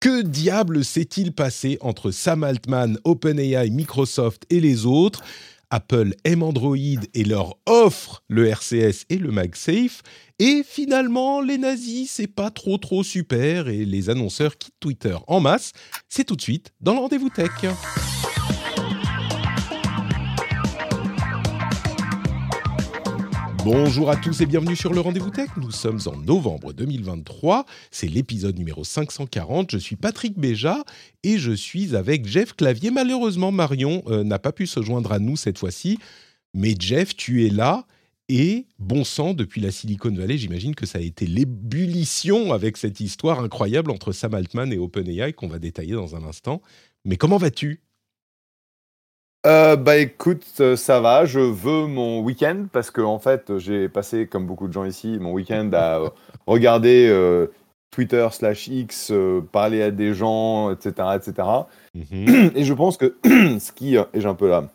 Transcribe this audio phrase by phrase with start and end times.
[0.00, 5.22] Que diable s'est-il passé entre Sam Altman, OpenAI, Microsoft et les autres?
[5.68, 10.02] Apple aime Android et leur offre le RCS et le MagSafe.
[10.38, 15.38] Et finalement, les nazis, c'est pas trop trop super et les annonceurs quittent Twitter en
[15.38, 15.72] masse.
[16.08, 17.50] C'est tout de suite dans le rendez-vous tech.
[23.62, 25.50] Bonjour à tous et bienvenue sur le Rendez-vous Tech.
[25.58, 27.66] Nous sommes en novembre 2023.
[27.90, 29.70] C'est l'épisode numéro 540.
[29.72, 30.82] Je suis Patrick Béja
[31.24, 32.90] et je suis avec Jeff Clavier.
[32.90, 35.98] Malheureusement, Marion euh, n'a pas pu se joindre à nous cette fois-ci.
[36.54, 37.84] Mais Jeff, tu es là
[38.30, 43.00] et bon sang, depuis la Silicon Valley, j'imagine que ça a été l'ébullition avec cette
[43.00, 46.62] histoire incroyable entre Sam Altman et OpenAI qu'on va détailler dans un instant.
[47.04, 47.82] Mais comment vas-tu?
[49.46, 53.88] Euh, bah écoute, euh, ça va, je veux mon week-end parce que en fait, j'ai
[53.88, 56.10] passé, comme beaucoup de gens ici, mon week-end à euh,
[56.46, 57.46] regarder euh,
[57.90, 61.48] Twitter slash X, euh, parler à des gens, etc., etc.
[61.94, 62.50] Mhm.
[62.54, 64.68] Et je pense que ce qui, et j'ai un peu la,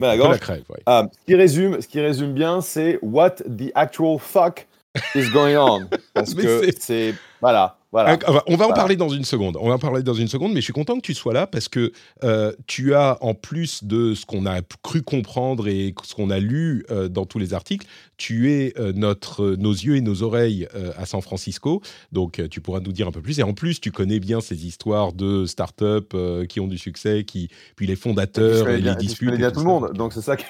[0.00, 0.82] la la gorge, crève, ouais.
[0.86, 4.66] Ah, ce qui résume, ce qui résume bien, c'est what the actual fuck
[5.14, 8.18] is going on, parce que c'est- voilà, voilà.
[8.22, 9.56] Ah, On va- on va en parler dans une seconde.
[9.60, 11.46] On va en parler dans une seconde, mais je suis content que tu sois là
[11.46, 11.92] parce que
[12.24, 16.38] euh, tu as, en plus de ce qu'on a cru comprendre et ce qu'on a
[16.38, 17.86] lu euh, dans tous les articles,
[18.16, 21.82] tu es euh, notre, nos yeux et nos oreilles à San Francisco.
[22.12, 23.38] Donc, tu pourras nous dire un peu plus.
[23.38, 27.24] Et en plus, tu connais bien ces histoires de start-up euh, qui ont du succès,
[27.24, 29.28] qui, puis les Et puis, je fondateurs connais et bien, les je disputes.
[29.28, 30.44] connais et bien tout le monde, donc c'est ça qui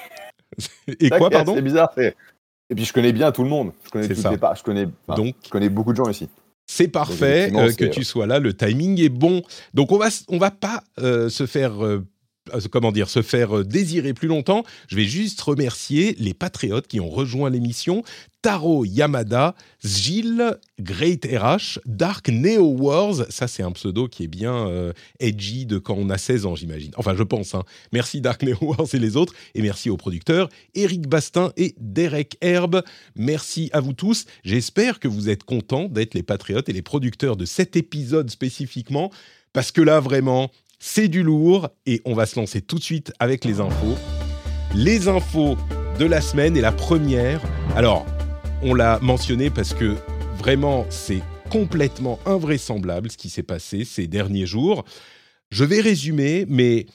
[0.99, 1.53] Et quoi, pardon?
[1.55, 1.91] C'est bizarre.
[2.69, 3.71] Et puis je connais bien tout le monde.
[3.85, 4.29] Je connais ça.
[4.29, 4.55] les parts.
[4.55, 4.87] Je connais.
[5.07, 6.27] enfin, Donc, je connais beaucoup de gens ici.
[6.69, 8.39] C'est parfait euh, que tu sois là.
[8.39, 9.41] Le timing est bon.
[9.73, 12.05] Donc on va on va pas euh, se faire euh, euh,
[12.71, 14.63] comment dire se faire euh, désirer plus longtemps.
[14.87, 18.03] Je vais juste remercier les patriotes qui ont rejoint l'émission.
[18.41, 24.67] Taro Yamada, Gilles, Great RH, Dark Neo Wars, ça c'est un pseudo qui est bien
[24.67, 26.91] euh, edgy de quand on a 16 ans j'imagine.
[26.97, 27.55] Enfin je pense.
[27.55, 27.63] hein.
[27.91, 29.33] Merci Dark Neo Wars et les autres.
[29.55, 32.83] Et merci aux producteurs Eric Bastin et Derek Herbe.
[33.15, 34.25] Merci à vous tous.
[34.43, 39.11] J'espère que vous êtes contents d'être les patriotes et les producteurs de cet épisode spécifiquement,
[39.53, 43.11] parce que là, vraiment, c'est du lourd et on va se lancer tout de suite
[43.19, 43.97] avec les infos.
[44.75, 45.57] Les infos
[45.99, 47.41] de la semaine et la première.
[47.75, 48.05] Alors,
[48.61, 49.95] on l'a mentionné parce que
[50.37, 54.85] vraiment, c'est complètement invraisemblable ce qui s'est passé ces derniers jours.
[55.49, 56.85] Je vais résumer, mais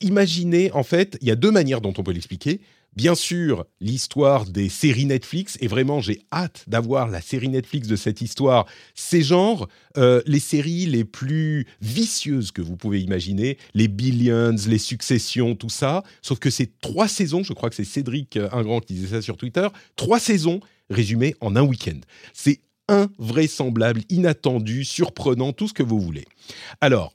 [0.00, 2.60] imaginez, en fait, il y a deux manières dont on peut l'expliquer.
[2.96, 7.96] Bien sûr, l'histoire des séries Netflix, et vraiment, j'ai hâte d'avoir la série Netflix de
[7.96, 8.66] cette histoire.
[8.94, 14.78] C'est genre euh, les séries les plus vicieuses que vous pouvez imaginer, les Billions, les
[14.78, 16.04] Successions, tout ça.
[16.22, 19.22] Sauf que c'est trois saisons, je crois que c'est Cédric euh, Ingrand qui disait ça
[19.22, 19.66] sur Twitter,
[19.96, 21.98] trois saisons résumées en un week-end.
[22.32, 26.26] C'est invraisemblable, inattendu, surprenant, tout ce que vous voulez.
[26.80, 27.12] Alors,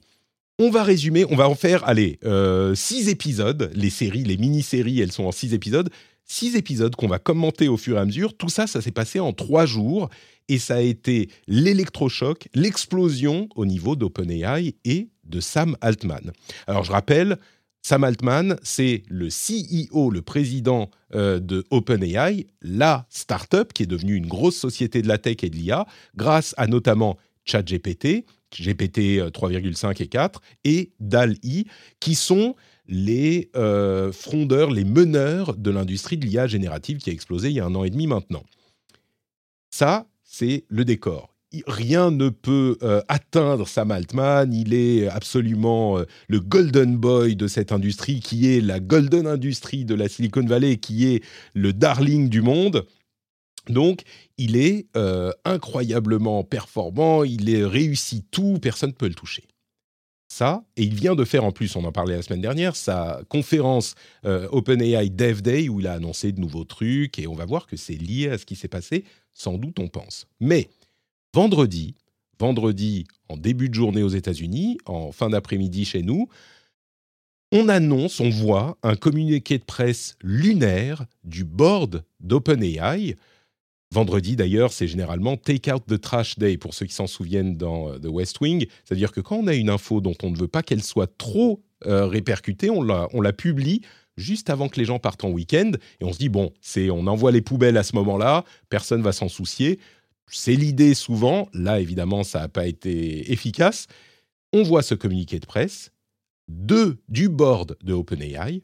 [0.60, 3.70] on va résumer, on va en faire, allez, euh, six épisodes.
[3.74, 5.88] Les séries, les mini-séries, elles sont en six épisodes.
[6.26, 8.36] Six épisodes qu'on va commenter au fur et à mesure.
[8.36, 10.10] Tout ça, ça s'est passé en trois jours.
[10.48, 16.30] Et ça a été l'électrochoc, l'explosion au niveau d'OpenAI et de Sam Altman.
[16.66, 17.38] Alors, je rappelle,
[17.80, 24.14] Sam Altman, c'est le CEO, le président euh, de OpenAI, la startup qui est devenue
[24.14, 27.16] une grosse société de la tech et de l'IA, grâce à notamment
[27.46, 31.66] ChatGPT, GPT euh, 3,5 et 4, et DAL-I,
[32.00, 32.54] qui sont
[32.90, 37.60] les euh, frondeurs, les meneurs de l'industrie de l'IA générative qui a explosé il y
[37.60, 38.42] a un an et demi maintenant.
[39.70, 41.34] Ça, c'est le décor.
[41.66, 44.52] Rien ne peut euh, atteindre Sam Altman.
[44.52, 49.84] Il est absolument euh, le golden boy de cette industrie, qui est la golden industrie
[49.84, 51.24] de la Silicon Valley, qui est
[51.54, 52.86] le darling du monde.
[53.68, 54.02] Donc,
[54.38, 59.44] il est euh, incroyablement performant, il est réussi tout, personne ne peut le toucher.
[60.32, 63.20] Ça, et il vient de faire en plus, on en parlait la semaine dernière, sa
[63.28, 67.44] conférence euh, OpenAI Dev Day où il a annoncé de nouveaux trucs et on va
[67.44, 69.04] voir que c'est lié à ce qui s'est passé,
[69.34, 70.28] sans doute on pense.
[70.38, 70.68] Mais
[71.34, 71.96] vendredi,
[72.38, 76.28] vendredi en début de journée aux États-Unis, en fin d'après-midi chez nous,
[77.52, 83.16] on annonce, on voit un communiqué de presse lunaire du board d'OpenAI
[83.92, 87.98] Vendredi, d'ailleurs, c'est généralement Take Out the Trash Day, pour ceux qui s'en souviennent dans
[87.98, 88.66] The West Wing.
[88.84, 91.62] C'est-à-dire que quand on a une info dont on ne veut pas qu'elle soit trop
[91.82, 93.82] répercutée, on la, on la publie
[94.16, 97.06] juste avant que les gens partent en week-end, et on se dit, bon, c'est, on
[97.06, 99.80] envoie les poubelles à ce moment-là, personne va s'en soucier.
[100.30, 103.86] C'est l'idée souvent, là évidemment ça n'a pas été efficace.
[104.52, 105.90] On voit ce communiqué de presse
[106.48, 108.62] de, du board de OpenAI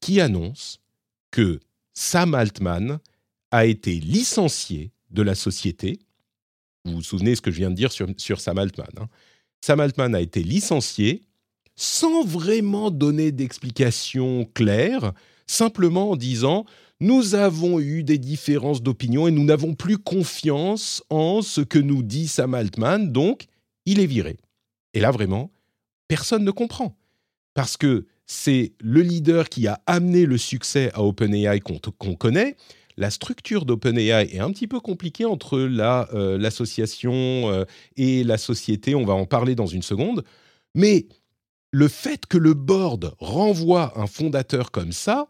[0.00, 0.80] qui annonce
[1.30, 1.60] que
[1.92, 2.98] Sam Altman
[3.50, 5.98] a été licencié de la société.
[6.84, 8.88] Vous vous souvenez ce que je viens de dire sur, Sam Altman.
[8.98, 9.08] Hein.
[9.60, 11.22] Sam Altman a été licencié
[11.76, 15.12] sans vraiment donner d'explication claire,
[15.46, 16.64] simplement en disant
[17.00, 22.02] nous avons eu des différences d'opinion et nous n'avons plus confiance en ce que nous
[22.02, 23.46] dit Sam Altman, donc
[23.86, 24.36] il est viré.
[24.94, 25.52] Et là, vraiment,
[26.08, 26.96] personne ne comprend.
[27.54, 32.56] Parce que c'est le leader qui a amené le succès à OpenAI qu'on connaît.
[32.98, 37.64] La structure d'OpenAI est un petit peu compliquée entre euh, l'association euh,
[37.96, 38.96] et la société.
[38.96, 40.24] On va en parler dans une seconde.
[40.74, 41.06] Mais
[41.70, 45.28] le fait que le board renvoie un fondateur comme ça,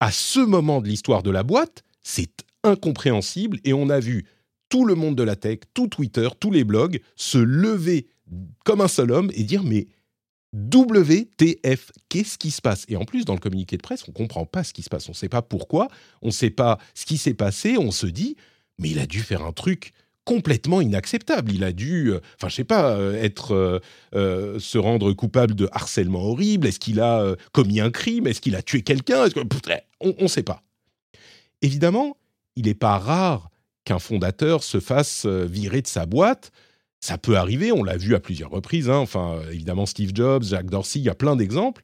[0.00, 2.32] à ce moment de l'histoire de la boîte, c'est
[2.64, 4.24] incompréhensible et on a vu
[4.70, 8.06] tout le monde de la tech, tout Twitter, tous les blogs se lever
[8.64, 9.88] comme un seul homme et dire mais
[10.54, 12.84] WTF, qu'est-ce qui se passe?
[12.88, 14.90] Et en plus, dans le communiqué de presse, on ne comprend pas ce qui se
[14.90, 15.88] passe, on ne sait pas pourquoi,
[16.20, 18.36] on ne sait pas ce qui s'est passé, on se dit
[18.78, 19.92] mais il a dû faire un truc
[20.24, 21.52] complètement inacceptable.
[21.52, 23.80] Il a dû, euh, enfin, je sais pas, euh, être,
[24.14, 26.66] euh, se rendre coupable de harcèlement horrible.
[26.66, 28.26] Est-ce qu'il a commis un crime?
[28.26, 29.26] Est-ce qu'il a tué quelqu'un?
[30.00, 30.62] On ne sait pas.
[31.60, 32.16] Évidemment,
[32.56, 33.50] il n'est pas rare
[33.84, 36.52] qu'un fondateur se fasse virer de sa boîte.
[37.02, 38.88] Ça peut arriver, on l'a vu à plusieurs reprises.
[38.88, 38.98] Hein.
[38.98, 41.82] Enfin, évidemment, Steve Jobs, Jack Dorsey, il y a plein d'exemples.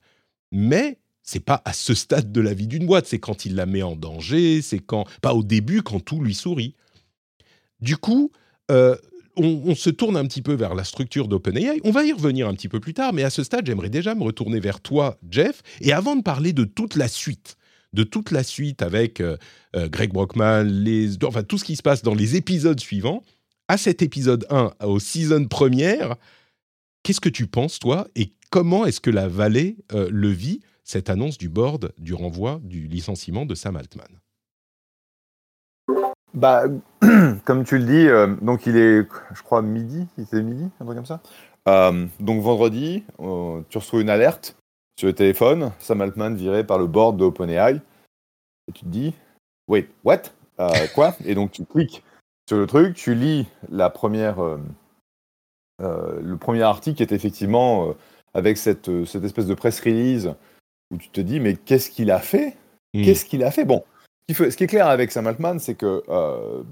[0.53, 3.07] Mais c'est pas à ce stade de la vie d'une boîte.
[3.07, 4.63] C'est quand il la met en danger.
[4.63, 6.77] C'est quand, pas au début, quand tout lui sourit.
[7.81, 8.31] Du coup,
[8.71, 8.95] euh,
[9.35, 11.81] on, se tourne un petit peu vers la structure d'OpenAI.
[11.83, 14.15] On va y revenir un petit peu plus tard, mais à ce stade, j'aimerais déjà
[14.15, 15.63] me retourner vers toi, Jeff.
[15.81, 17.57] Et avant de parler de toute la suite,
[17.93, 19.37] de toute la suite avec euh,
[19.75, 20.65] euh, Greg Brockman,
[21.25, 23.23] enfin tout ce qui se passe dans les épisodes suivants,
[23.69, 26.17] à cet épisode 1, au season première,
[27.03, 31.37] qu'est-ce que tu penses, toi, et comment est-ce que la vallée le vit, cette annonce
[31.37, 34.09] du board du renvoi du licenciement de Sam Altman?
[36.35, 36.65] Bah,
[37.45, 40.97] comme tu le dis, euh, donc il est, je crois, midi, il midi, un truc
[40.97, 41.21] comme ça.
[41.69, 44.57] Euh, donc vendredi, euh, tu reçois une alerte
[44.99, 47.77] sur le téléphone, Sam Altman viré par le board de OpenAI,
[48.69, 49.15] et tu te dis,
[49.69, 50.23] wait, what?
[50.95, 51.15] Quoi?
[51.25, 52.03] Et donc tu cliques
[52.49, 54.39] sur le truc, tu lis la première,
[55.79, 57.95] le premier article qui est effectivement
[58.33, 60.31] avec cette, cette espèce de press release
[60.91, 62.57] où tu te dis, mais qu'est-ce qu'il a fait?
[62.95, 63.05] Hmm.
[63.05, 63.65] Qu'est-ce qu'il a fait?
[63.65, 63.85] Bon,
[64.31, 66.63] ce qui est clair avec Sam Altman, c'est que euh,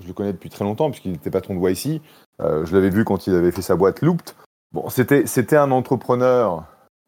[0.00, 2.02] je le connais depuis très longtemps, puisqu'il était patron de YC.
[2.40, 4.34] Euh, je l'avais vu quand il avait fait sa boîte Looped.
[4.72, 6.64] Bon, c'était, c'était un entrepreneur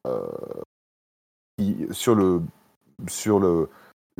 [0.06, 0.26] euh,
[1.58, 2.40] qui, sur, le,
[3.08, 3.68] sur le,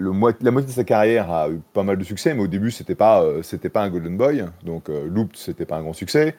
[0.01, 0.11] le,
[0.41, 2.95] la moitié de sa carrière, a eu pas mal de succès, mais au début, c'était
[2.95, 4.45] pas, c'était pas un Golden Boy.
[4.65, 6.35] Donc, Looped, c'était pas un grand succès.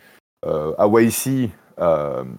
[0.45, 1.49] à YC,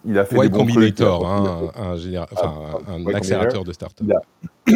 [0.05, 4.09] il a fait des bons Combinator, hein, un, un, un, accélérateur de start-up.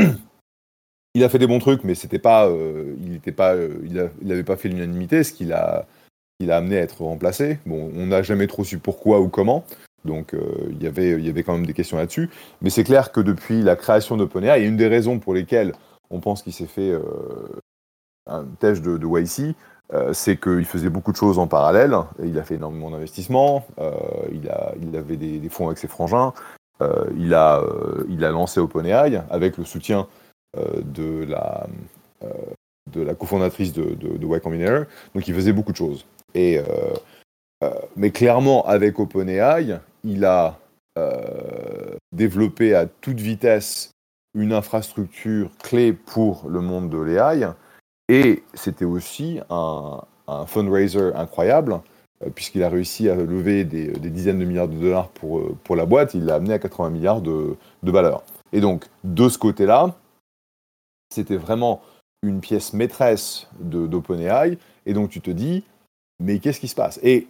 [1.16, 4.28] il a fait des bons trucs, mais c'était pas, euh, il n'était pas, euh, il
[4.28, 5.87] n'avait pas fait l'unanimité, ce qui l'a,
[6.40, 7.58] il a amené à être remplacé.
[7.64, 9.65] Bon, on n'a jamais trop su pourquoi ou comment,
[10.05, 12.29] donc euh, il y avait, il y avait quand même des questions là-dessus.
[12.60, 15.72] Mais c'est clair que depuis la création d'OpenAI, et une des raisons pour lesquelles
[16.10, 16.93] on pense qu'il s'est fait
[18.27, 19.55] un test de, de YC,
[20.13, 21.96] c'est qu'il faisait beaucoup de choses en parallèle.
[22.22, 23.67] il a fait énormément d'investissements.
[24.32, 26.32] il, a, il avait des, fonds avec ses frangins.
[27.17, 27.63] il a,
[28.08, 30.06] lancé OpenAI avec le soutien
[30.56, 31.67] euh, de la,
[32.22, 34.84] euh, cofondatrice de, de, de Y Combinator.
[35.15, 36.06] Donc il faisait beaucoup de choses.
[36.36, 36.63] Euh,
[37.96, 40.58] mais clairement, avec OpenAI, il a
[42.13, 43.93] développé à toute vitesse
[44.36, 47.48] une infrastructure clé pour le monde de l'AI.
[48.08, 51.81] Et c'était aussi un, un, fundraiser incroyable,
[52.36, 56.14] puisqu'il a réussi à lever des, dizaines de milliards de dollars pour, pour la boîte.
[56.14, 58.22] Il l'a amené à 80 milliards de, de valeur.
[58.52, 59.96] Et donc, de ce côté-là,
[61.10, 61.82] c'était vraiment
[62.22, 64.58] une pièce maîtresse d'OpenAI.
[64.86, 65.64] Et donc tu te dis,
[66.20, 67.00] mais qu'est-ce qui se passe?
[67.02, 67.26] Et,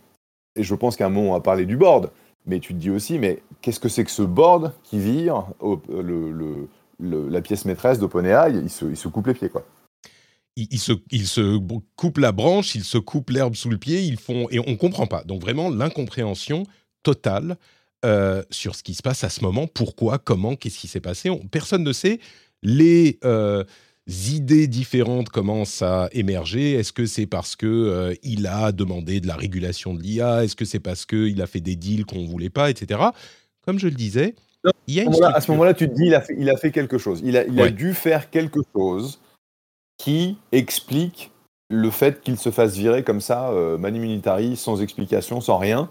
[0.57, 2.11] je pense qu'à un moment on va parler du board,
[2.47, 6.69] mais tu te dis aussi, mais qu'est-ce que c'est que ce board qui vire le,
[7.01, 9.67] la pièce maîtresse d'OpenAI il se, il coupe les pieds, quoi.
[10.57, 11.59] Il, se, il se
[11.97, 14.77] coupe la branche, il se coupe l'herbe sous le pied, ils font et on ne
[14.77, 15.23] comprend pas.
[15.25, 16.65] Donc vraiment l'incompréhension
[17.03, 17.59] totale
[18.07, 21.31] euh, sur ce qui se passe à ce moment, pourquoi, comment, qu'est-ce qui s'est passé.
[21.51, 22.21] personne ne sait
[22.63, 23.65] les, euh,
[24.07, 26.73] idées différentes commencent à émerger.
[26.73, 30.57] Est-ce que c'est parce que euh, il a demandé de la régulation de l'IA Est-ce
[30.57, 33.01] que c'est parce qu'il a fait des deals qu'on ne voulait pas, etc.
[33.63, 34.35] Comme je le disais,
[34.87, 36.57] il y a une à ce moment-là, tu te dis, il a fait, il a
[36.57, 37.21] fait quelque chose.
[37.25, 39.21] Il a, il a dû faire quelque chose
[39.99, 41.31] qui explique
[41.69, 45.91] le fait qu'il se fasse virer comme ça, euh, mani militari, sans explication, sans rien.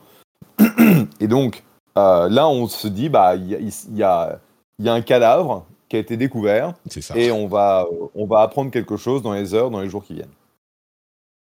[1.19, 1.63] Et donc,
[1.97, 4.39] euh, là, on se dit, bah, il y, a,
[4.85, 6.73] un cadavre qui a été découvert.
[7.15, 10.13] Et on va, on va apprendre quelque chose dans les heures, dans les jours qui
[10.13, 10.27] viennent.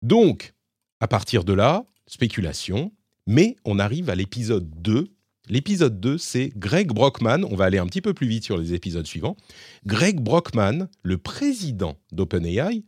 [0.01, 0.53] Donc,
[0.99, 2.91] à partir de là, spéculation.
[3.27, 5.07] Mais on arrive à l'épisode 2.
[5.49, 7.43] L'épisode 2, c'est Greg Brockman.
[7.43, 9.35] On va aller un petit peu plus vite sur les épisodes suivants.
[9.85, 12.83] Greg Brockman, le président d'OpenAI,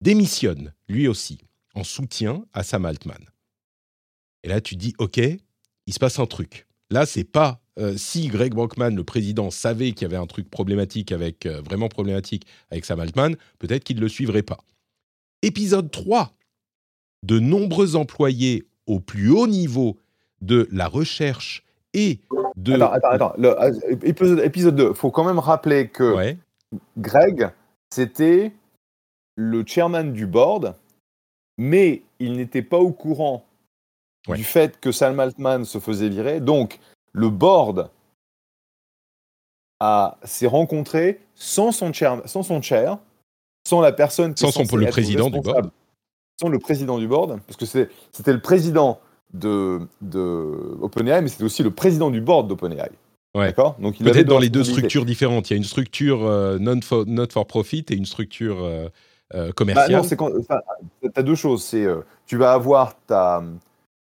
[0.00, 1.38] démissionne, lui aussi,
[1.74, 3.24] en soutien à Sam Altman.
[4.42, 6.66] Et là, tu dis, OK, il se passe un truc.
[6.90, 10.48] Là, c'est pas euh, si Greg Brockman, le président, savait qu'il y avait un truc
[10.50, 14.58] problématique avec euh, vraiment problématique avec Sam Altman, peut-être qu'il ne le suivrait pas.
[15.42, 16.36] Épisode 3.
[17.22, 19.98] De nombreux employés au plus haut niveau
[20.42, 21.63] de la recherche
[21.94, 22.18] et
[22.56, 22.74] de.
[22.74, 23.32] Attends, attends, attends.
[23.38, 23.72] Euh,
[24.02, 26.36] épisode, 2, il faut quand même rappeler que
[26.98, 27.50] Greg,
[27.90, 28.52] c'était
[29.36, 30.74] le chairman du board,
[31.56, 33.44] mais il n'était pas au courant
[34.28, 36.40] du fait que Sam Altman se faisait virer.
[36.40, 36.80] Donc,
[37.12, 37.90] le board
[40.24, 42.98] s'est rencontré sans son, chair, sans son chair,
[43.66, 45.70] sans la personne qui sans son, le président du board.
[46.40, 48.98] Sans le président du board, parce que c'était le président
[49.34, 52.90] de, de OpenAI, mais c'était aussi le président du board d'OpenAI.
[53.34, 53.46] Ouais.
[53.48, 53.76] D'accord?
[53.78, 55.50] Donc Peut-être dans les deux structures différentes.
[55.50, 58.88] Il y a une structure euh, non for, not for profit et une structure euh,
[59.34, 59.90] euh, commerciale.
[59.90, 60.30] Bah non, c'est quand.
[60.30, 61.62] tu as deux choses.
[61.64, 61.86] C'est
[62.26, 63.42] tu vas avoir ta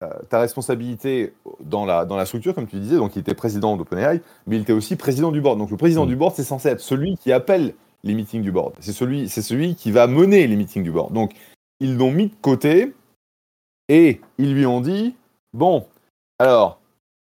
[0.03, 3.77] euh, ta responsabilité dans la, dans la structure, comme tu disais, donc il était président
[3.77, 5.57] d'OpenAI, mais il était aussi président du board.
[5.57, 6.09] Donc le président mm.
[6.09, 8.73] du board, c'est censé être celui qui appelle les meetings du board.
[8.81, 11.13] C'est celui, c'est celui qui va mener les meetings du board.
[11.13, 11.31] Donc
[11.79, 12.93] ils l'ont mis de côté
[13.89, 15.15] et ils lui ont dit
[15.53, 15.85] Bon,
[16.39, 16.79] alors,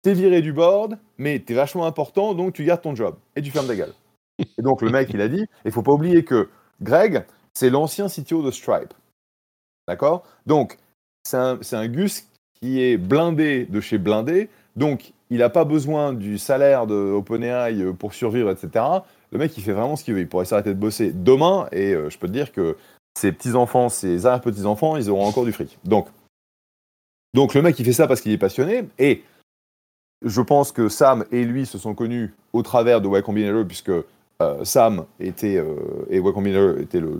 [0.02, 3.50] t'es viré du board, mais t'es vachement important, donc tu gardes ton job et tu
[3.50, 3.94] fermes ta gueule.
[4.58, 6.48] Et donc le mec, il a dit Il faut pas oublier que
[6.80, 8.94] Greg, c'est l'ancien CTO de Stripe.
[9.86, 10.24] D'accord?
[10.46, 10.78] Donc,
[11.24, 12.26] c'est un, un Gus
[12.60, 14.48] qui est blindé de chez blindé.
[14.76, 18.84] Donc, il n'a pas besoin du salaire de OpenAI pour survivre, etc.
[19.32, 20.20] Le mec, il fait vraiment ce qu'il veut.
[20.20, 22.76] Il pourrait s'arrêter de bosser demain et euh, je peux te dire que
[23.18, 25.78] ses petits-enfants, ses arrière-petits-enfants, ils auront encore du fric.
[25.84, 26.08] Donc,
[27.34, 28.88] donc, le mec, il fait ça parce qu'il est passionné.
[28.98, 29.22] Et
[30.24, 33.90] je pense que Sam et lui se sont connus au travers de Y Combinator, puisque
[33.90, 35.64] euh, Sam était,
[36.10, 37.18] et Y Combinator était le,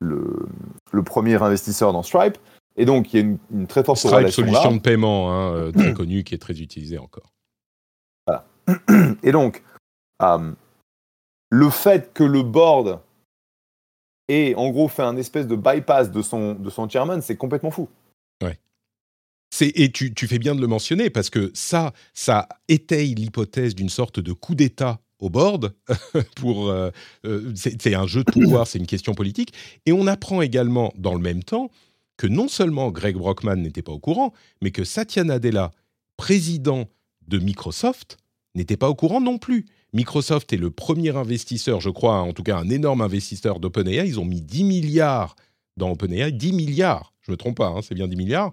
[0.00, 0.46] le,
[0.92, 2.38] le, premier investisseur dans Stripe.
[2.76, 5.92] Et donc, il y a une, très forte Stripe, solution de paiement hein, euh, très
[5.94, 7.32] connue qui est très utilisée encore.
[8.26, 8.46] Voilà.
[9.22, 9.62] Et donc,
[10.22, 10.52] euh,
[11.50, 13.00] le fait que le board
[14.28, 17.70] ait en gros fait un espèce de bypass de son, de son chairman, c'est complètement
[17.70, 17.88] fou.
[18.42, 18.58] Ouais.
[19.60, 24.20] Et tu, fais bien de le mentionner parce que ça, ça étaye l'hypothèse d'une sorte
[24.20, 25.74] de coup d'État au board
[26.36, 26.90] pour euh,
[27.54, 29.52] c'est un jeu de pouvoir, c'est une question politique.
[29.86, 31.70] Et on apprend également dans le même temps
[32.16, 35.72] que non seulement Greg Brockman n'était pas au courant, mais que Satya Nadella,
[36.16, 36.88] président
[37.26, 38.18] de Microsoft,
[38.54, 39.66] n'était pas au courant non plus.
[39.92, 44.06] Microsoft est le premier investisseur, je crois, en tout cas un énorme investisseur d'OpenAI.
[44.06, 45.36] Ils ont mis 10 milliards
[45.76, 48.52] dans OpenAI, 10 milliards, je ne me trompe pas, hein, c'est bien 10 milliards.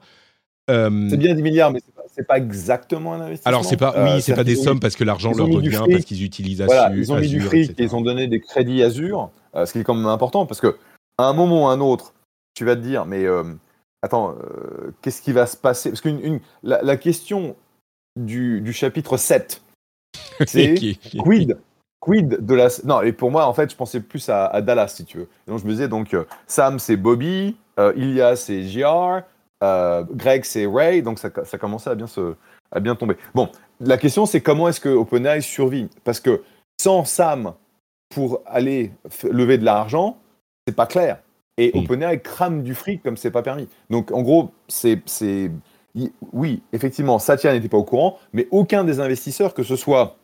[0.70, 3.50] Euh, c'est bien 10 milliards, mais ce n'est pas, exactement un investissement.
[3.50, 6.06] Alors, c'est pas, oui, euh, c'est pas des sommes parce que l'argent leur revient, parce
[6.06, 6.96] qu'ils utilisent Azure.
[6.96, 9.80] ils ont mis du fric et ils ont donné des crédits Azure, euh, ce qui
[9.80, 10.77] est quand même important parce que
[11.18, 12.13] à un moment ou à un autre,
[12.53, 13.44] tu vas te dire, mais euh,
[14.01, 15.89] attends, euh, qu'est-ce qui va se passer?
[15.89, 16.10] Parce que
[16.63, 17.56] la, question
[18.20, 19.62] du, chapitre 7,
[20.46, 21.58] c'est quid
[22.00, 22.70] Quid de la.
[22.84, 25.27] Non, et pour moi, en fait, je pensais plus à, Dallas, si tu veux.
[25.48, 29.22] donc, je me disais, donc, euh, Sam, c'est Bobby, Ilya, c'est JR,
[29.62, 32.36] Greg, c'est Ray, donc ça, ça commençait à bien, se,
[32.72, 33.15] à bien tomber.
[33.36, 33.50] Bon,
[33.80, 35.89] la question, c'est comment est-ce que OpenAI survit?
[36.03, 36.44] Parce que
[36.80, 37.53] sans Sam
[38.10, 38.91] pour aller
[39.24, 40.18] lever de l'argent,
[40.68, 41.22] c'est pas clair.
[41.58, 43.68] Et OpenAI crame du fric comme c'est pas permis.
[43.89, 45.01] Donc en gros, c'est.
[46.32, 50.15] Oui, effectivement, Satya n'était pas au courant, mais aucun des investisseurs, que ce soit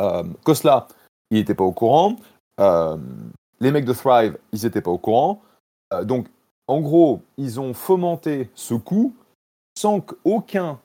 [0.00, 0.88] euh, Kosla,
[1.30, 2.16] il n'était pas au courant.
[2.60, 2.96] Euh,
[3.60, 5.40] les mecs de Thrive, ils n'étaient pas au courant.
[5.94, 6.26] Euh, donc,
[6.68, 9.14] en gros, ils ont fomenté ce coup
[9.76, 10.80] sans qu'aucun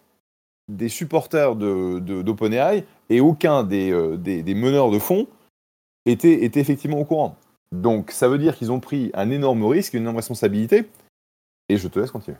[0.69, 5.27] des supporters d'OpenAI de, et aucun des, des, meneurs de fonds
[6.05, 7.38] était effectivement au courant.
[7.72, 10.89] Donc ça veut dire qu'ils ont pris un énorme risque, une énorme responsabilité.
[11.69, 12.38] Et je te laisse continuer.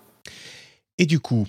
[0.98, 1.46] Et du coup,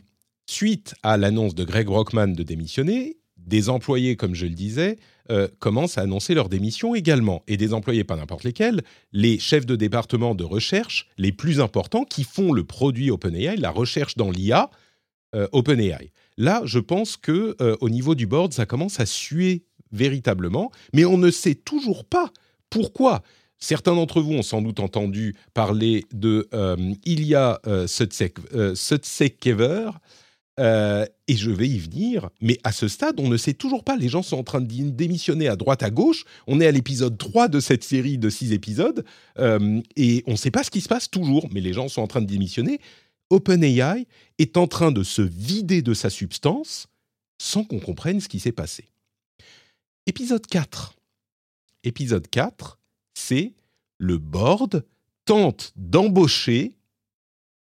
[0.49, 4.99] suite à l'annonce de Greg Rockman de démissionner, des employés, comme je le disais,
[5.31, 7.43] euh, commencent à annoncer leur démission également.
[7.47, 8.83] Et des employés, pas n'importe lesquels,
[9.13, 13.71] les chefs de département de recherche les plus importants qui font le produit OpenAI, la
[13.71, 14.71] recherche dans l'IA
[15.35, 16.13] euh, OpenAI.
[16.37, 21.05] Là, je pense que euh, au niveau du board, ça commence à suer véritablement, mais
[21.05, 22.31] on ne sait toujours pas
[22.71, 23.23] pourquoi.
[23.59, 26.49] Certains d'entre vous ont sans doute entendu parler de
[27.05, 29.91] Ilya Sutsekever,
[30.59, 33.97] euh, et je vais y venir, mais à ce stade, on ne sait toujours pas.
[33.97, 36.25] Les gens sont en train de démissionner à droite, à gauche.
[36.47, 39.05] On est à l'épisode 3 de cette série de 6 épisodes,
[39.39, 42.03] euh, et on ne sait pas ce qui se passe toujours, mais les gens sont
[42.03, 42.81] en train de démissionner.
[43.31, 44.07] OpenAI
[44.39, 46.87] est en train de se vider de sa substance
[47.41, 48.89] sans qu'on comprenne ce qui s'est passé.
[50.07, 50.95] Épisode 4.
[51.85, 52.79] Épisode 4,
[53.15, 53.53] c'est
[53.99, 54.85] le board
[55.25, 56.78] tente d'embaucher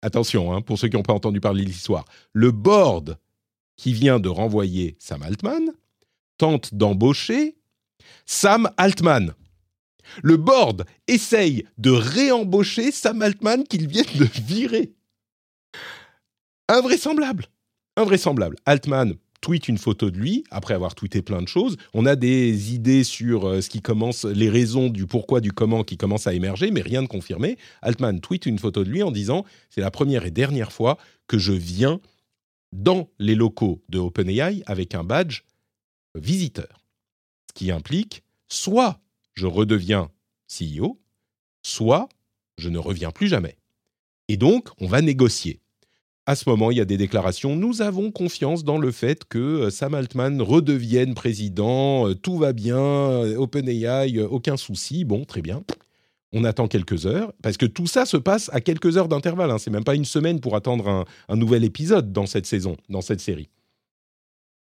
[0.04, 3.18] attention, hein, pour ceux qui n'ont pas entendu parler de l'histoire, le board
[3.76, 5.70] qui vient de renvoyer Sam Altman
[6.38, 7.56] tente d'embaucher
[8.26, 9.34] Sam Altman.
[10.23, 14.92] Le board essaye de réembaucher Sam Altman qu'il vient de virer.
[16.68, 17.46] Invraisemblable.
[17.96, 18.56] Invraisemblable.
[18.66, 21.76] Altman tweet une photo de lui après avoir tweeté plein de choses.
[21.92, 25.84] On a des idées sur euh, ce qui commence, les raisons du pourquoi, du comment
[25.84, 27.58] qui commencent à émerger, mais rien de confirmé.
[27.82, 30.96] Altman tweet une photo de lui en disant c'est la première et dernière fois
[31.26, 32.00] que je viens
[32.72, 35.42] dans les locaux de OpenAI avec un badge
[36.14, 36.82] visiteur,
[37.50, 38.98] ce qui implique soit
[39.34, 40.10] je redeviens
[40.48, 40.98] CEO,
[41.62, 42.08] soit
[42.56, 43.58] je ne reviens plus jamais.
[44.28, 45.60] Et donc, on va négocier
[46.26, 47.54] à ce moment, il y a des déclarations.
[47.54, 52.09] Nous avons confiance dans le fait que euh, Sam Altman redevienne président.
[52.09, 52.78] Euh, tout va bien.
[52.78, 55.04] Euh, OpenAI, aucun souci.
[55.04, 55.62] Bon, très bien.
[56.33, 59.50] On attend quelques heures parce que tout ça se passe à quelques heures d'intervalle.
[59.50, 59.59] Hein.
[59.59, 63.02] C'est même pas une semaine pour attendre un, un nouvel épisode dans cette saison, dans
[63.02, 63.50] cette série.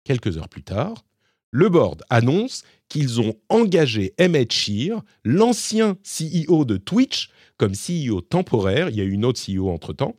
[0.04, 1.04] Quelques heures plus tard,
[1.50, 8.90] le board annonce qu'ils ont engagé Emmett Shear, l'ancien CEO de Twitch, comme CEO temporaire.
[8.90, 10.14] Il y a eu une autre CEO entre-temps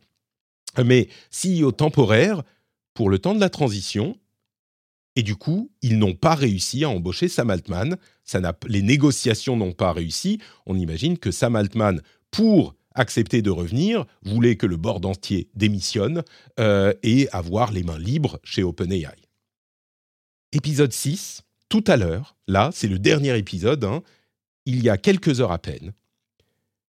[0.84, 2.42] mais CEO temporaire
[2.94, 4.16] pour le temps de la transition.
[5.16, 7.96] Et du coup, ils n'ont pas réussi à embaucher Sam Altman.
[8.66, 10.40] Les négociations n'ont pas réussi.
[10.66, 16.22] On imagine que Sam Altman, pour accepter de revenir, voulait que le board entier démissionne
[16.58, 19.16] euh, et avoir les mains libres chez OpenAI.
[20.52, 24.02] Épisode 6, tout à l'heure, là, c'est le dernier épisode, hein,
[24.66, 25.92] il y a quelques heures à peine,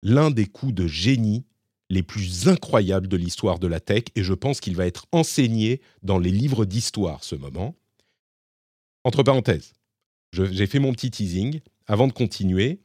[0.02, 1.46] l'un des coups de génie
[1.94, 5.80] les plus incroyables de l'histoire de la tech et je pense qu'il va être enseigné
[6.02, 7.76] dans les livres d'histoire ce moment.
[9.04, 9.74] Entre parenthèses,
[10.32, 12.80] j'ai fait mon petit teasing avant de continuer.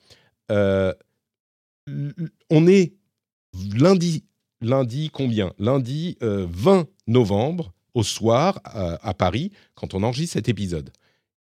[0.53, 0.93] Euh,
[2.51, 2.95] on est
[3.75, 4.25] lundi,
[4.61, 5.55] lundi combien?
[5.59, 10.93] Lundi 20 euh, novembre au soir à Paris quand on enregistre cet épisode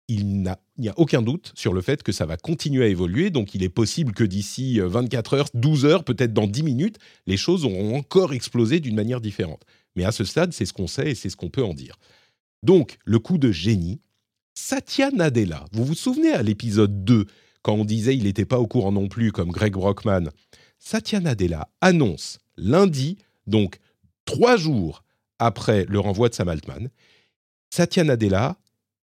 [0.08, 0.44] il
[0.78, 3.30] n'y a, aucun doute sur le fait que ça va continuer à évoluer.
[3.30, 6.98] Donc, il est possible que d'ici 24 euh, heures, 12 heures, peut-être dans 10 minutes,
[7.26, 9.64] les choses auront encore explosé d'une manière différente.
[9.96, 11.98] Mais à ce stade, c'est ce qu'on sait et c'est ce qu'on peut en dire.
[12.64, 14.02] Donc, le coup de génie,
[14.56, 15.66] Satya Nadella.
[15.72, 17.26] Vous vous souvenez à l'épisode 2,
[17.62, 20.30] quand on disait il n'était pas au courant non plus, comme Greg Brockman
[20.80, 23.80] Satya Nadella annonce lundi, donc
[24.26, 25.04] trois jours
[25.40, 26.90] après le renvoi de Sam Altman,
[27.70, 28.58] Satya Nadella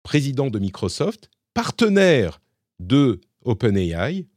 [0.06, 2.40] président de Microsoft, partenaire
[2.78, 4.28] de OpenAI,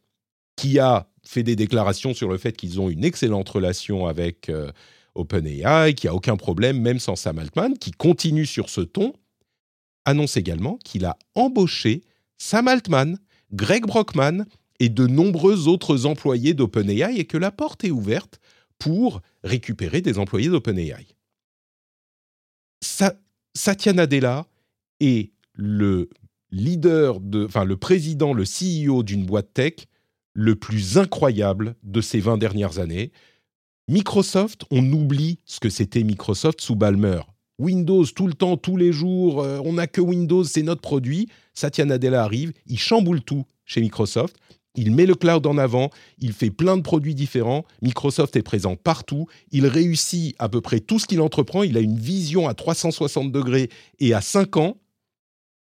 [0.55, 4.71] qui a fait des déclarations sur le fait qu'ils ont une excellente relation avec euh,
[5.13, 9.13] OpenAI, qui a aucun problème, même sans Sam Altman, qui continue sur ce ton,
[10.05, 12.01] annonce également qu'il a embauché
[12.39, 13.19] Sam Altman,
[13.53, 14.45] Greg Brockman
[14.79, 18.39] et de nombreux autres employés d'OpenAI et que la porte est ouverte
[18.79, 21.05] pour récupérer des employés d'OpenAI.
[23.53, 24.47] Satya Nadella
[24.99, 26.09] est le
[26.51, 29.73] leader, de, enfin le président, le CEO d'une boîte tech
[30.33, 33.11] le plus incroyable de ces 20 dernières années.
[33.89, 37.19] Microsoft, on oublie ce que c'était Microsoft sous Balmer.
[37.59, 41.27] Windows tout le temps, tous les jours, euh, on n'a que Windows, c'est notre produit.
[41.53, 44.37] Satya Nadella arrive, il chamboule tout chez Microsoft,
[44.75, 48.77] il met le cloud en avant, il fait plein de produits différents, Microsoft est présent
[48.77, 52.53] partout, il réussit à peu près tout ce qu'il entreprend, il a une vision à
[52.53, 53.69] 360 degrés
[53.99, 54.77] et à 5 ans,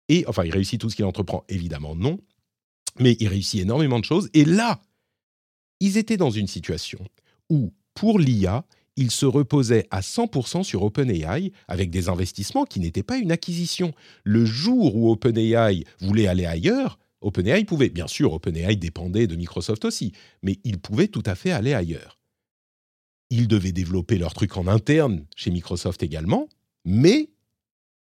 [0.09, 2.19] et enfin, il réussit tout ce qu'il entreprend, évidemment non,
[2.99, 4.29] mais il réussit énormément de choses.
[4.35, 4.81] Et là,
[5.81, 6.99] ils étaient dans une situation
[7.51, 8.65] où, pour l'IA,
[8.97, 13.95] ils se reposaient à 100% sur OpenAI avec des investissements qui n'étaient pas une acquisition.
[14.25, 19.85] Le jour où OpenAI voulait aller ailleurs, OpenAI pouvait, bien sûr, OpenAI dépendait de Microsoft
[19.85, 22.19] aussi, mais ils pouvaient tout à fait aller ailleurs.
[23.31, 26.49] Ils devaient développer leur truc en interne chez Microsoft également,
[26.85, 27.29] mais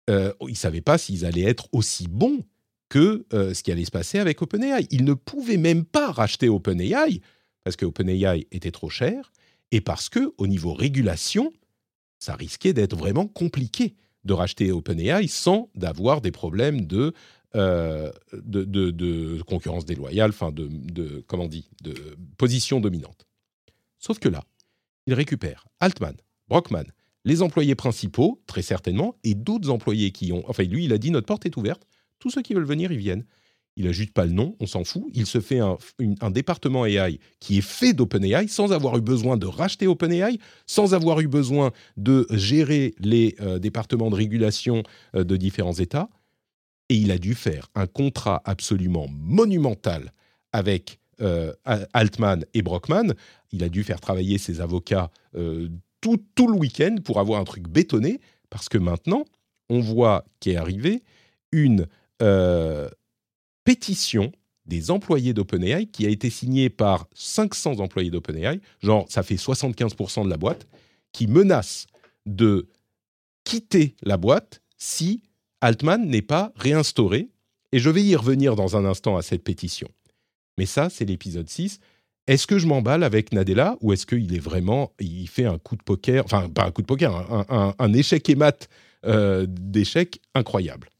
[0.08, 2.44] euh, ils ne savaient pas s'ils allaient être aussi bons
[2.88, 4.86] que euh, ce qui allait se passer avec OpenAI.
[4.90, 7.20] Ils ne pouvaient même pas racheter OpenAI
[7.64, 9.32] parce que OpenAI était trop cher
[9.70, 11.52] et parce que au niveau régulation,
[12.18, 13.94] ça risquait d'être vraiment compliqué
[14.24, 17.12] de racheter OpenAI sans d'avoir des problèmes de,
[17.54, 18.10] euh,
[19.46, 21.94] concurrence déloyale, enfin de, comment de
[22.36, 23.26] position dominante.
[23.98, 24.42] Sauf que là,
[25.06, 26.14] il récupère Altman,
[26.48, 26.84] Brockman,
[27.28, 30.42] les employés principaux, très certainement, et d'autres employés qui ont...
[30.48, 31.82] Enfin, lui, il a dit, notre porte est ouverte,
[32.18, 33.24] tous ceux qui veulent venir, ils viennent.
[33.76, 35.04] Il n'ajoute pas le nom, on s'en fout.
[35.12, 39.46] Il se fait un, département AI qui est fait d'OpenAI sans avoir eu besoin de
[39.46, 44.82] racheter OpenAI, sans avoir eu besoin de gérer les euh, départements de régulation
[45.14, 46.08] euh, de différents États.
[46.88, 50.14] Et il a dû faire un contrat absolument monumental
[50.52, 51.52] avec euh,
[51.92, 53.12] Altman et Brockman.
[53.52, 55.10] Il a dû faire travailler ses avocats
[56.00, 59.24] tout, le week-end pour avoir un truc bétonné, parce que maintenant,
[59.68, 61.02] on voit qu'est arrivé
[61.52, 61.86] une
[63.64, 64.32] pétition
[64.66, 70.24] des employés d'OpenAI qui a été signée par 500 employés d'OpenAI, genre ça fait 75%
[70.24, 70.66] de la boîte,
[71.12, 71.86] qui menace
[72.26, 72.68] de
[73.44, 75.22] quitter la boîte si
[75.60, 77.30] Altman n'est pas réinstauré.
[77.72, 79.88] Et je vais y revenir dans un instant à cette pétition.
[80.56, 81.80] Mais ça, c'est l'épisode 6.
[82.28, 85.76] Est-ce que je m'emballe avec Nadella ou est-ce qu'il est vraiment, il fait un coup
[85.76, 87.10] de poker, enfin pas un coup de poker,
[87.78, 88.68] un, échec et mat
[89.06, 90.90] euh, d'échec incroyable?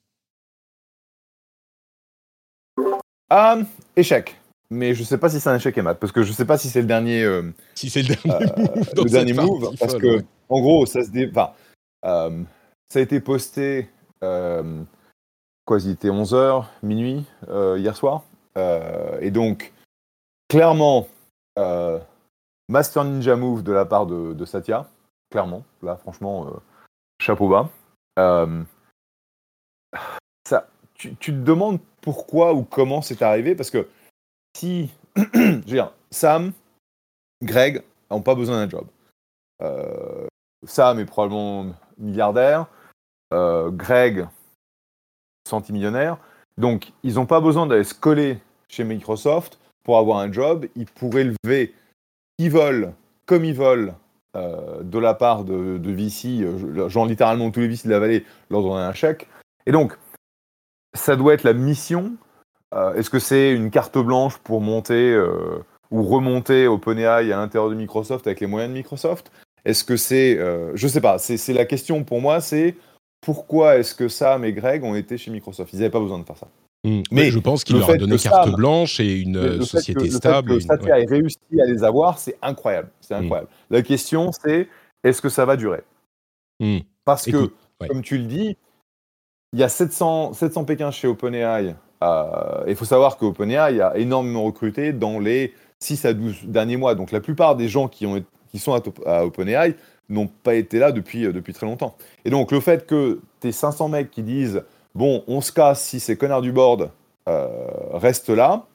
[3.29, 3.59] Ah,
[3.95, 4.41] échec.
[4.71, 6.57] Mais je sais pas si c'est un échec et mat, parce que je sais pas
[6.57, 7.23] si c'est le dernier.
[7.23, 8.89] Euh, si c'est le dernier euh, move.
[8.97, 11.29] le dernier move, parce que, en gros, ça se dé...
[11.31, 11.53] enfin,
[12.07, 12.43] euh,
[12.89, 13.91] ça a été posté.
[14.21, 17.27] quoi, il était 11h, minuit,
[17.77, 18.25] hier soir.
[19.21, 19.75] et donc,
[20.49, 21.07] clairement,
[22.69, 24.89] Master Ninja Move de la part de, Satya.
[25.31, 26.47] Clairement, là, franchement,
[27.21, 27.71] chapeau bas.
[30.47, 33.89] ça, tu, te demandes pourquoi ou comment c'est arrivé Parce que
[34.57, 34.91] si,
[36.11, 36.53] Sam,
[37.43, 38.87] Greg n'ont pas besoin d'un job.
[39.63, 40.27] Euh,
[40.67, 42.67] Sam est probablement milliardaire.
[43.33, 44.27] Euh, Greg,
[45.47, 46.19] centimillionnaire.
[46.57, 49.59] Donc, ils n'ont pas besoin d'aller se coller chez Microsoft
[49.89, 50.67] pour avoir un job.
[50.77, 51.73] Ils pourraient lever
[52.37, 52.93] ils veulent,
[53.25, 53.95] comme ils veulent,
[54.37, 56.47] euh, de la part de, de VC,
[56.91, 59.29] genre littéralement tous les VC de la vallée, leur donner un chèque.
[59.65, 59.97] Et donc,
[60.95, 62.13] ça doit être la mission.
[62.75, 67.71] Euh, est-ce que c'est une carte blanche pour monter euh, ou remonter OpenAI à l'intérieur
[67.71, 69.33] de Microsoft avec les moyens de Microsoft?
[69.65, 72.75] Est-ce que c'est, euh, je sais pas, c'est la question pour moi, c'est
[73.23, 75.73] pourquoi est-ce que Sam et Greg ont été chez Microsoft?
[75.73, 76.49] Ils n'avaient pas besoin de faire ça.
[76.85, 77.03] Hmm.
[77.11, 80.55] Mais je pense qu'il leur a donné carte blanche et une société stable.
[80.55, 82.91] Le fait que Satya ait réussi à les avoir, c'est incroyable.
[83.01, 83.25] C'est hmm.
[83.25, 83.49] incroyable.
[83.71, 84.69] La question, c'est
[85.03, 85.83] est-ce que ça va durer?
[86.61, 86.79] Hmm.
[87.05, 87.51] Parce que,
[87.89, 88.57] comme tu le dis,
[89.53, 91.75] il y a 700, 700 Pékins chez OpenAI.
[92.03, 96.77] Euh, il faut savoir que OpenAI a énormément recruté dans les 6 à 12 derniers
[96.77, 96.95] mois.
[96.95, 99.75] Donc la plupart des gens qui, ont, qui sont à, OpenAI
[100.09, 101.97] n'ont pas été là depuis, euh, depuis très longtemps.
[102.25, 104.63] Et donc le fait que tes 500 mecs qui disent
[104.99, 106.91] bon, on se casse si ces connards du board
[107.29, 107.47] euh,
[107.93, 108.67] restent là,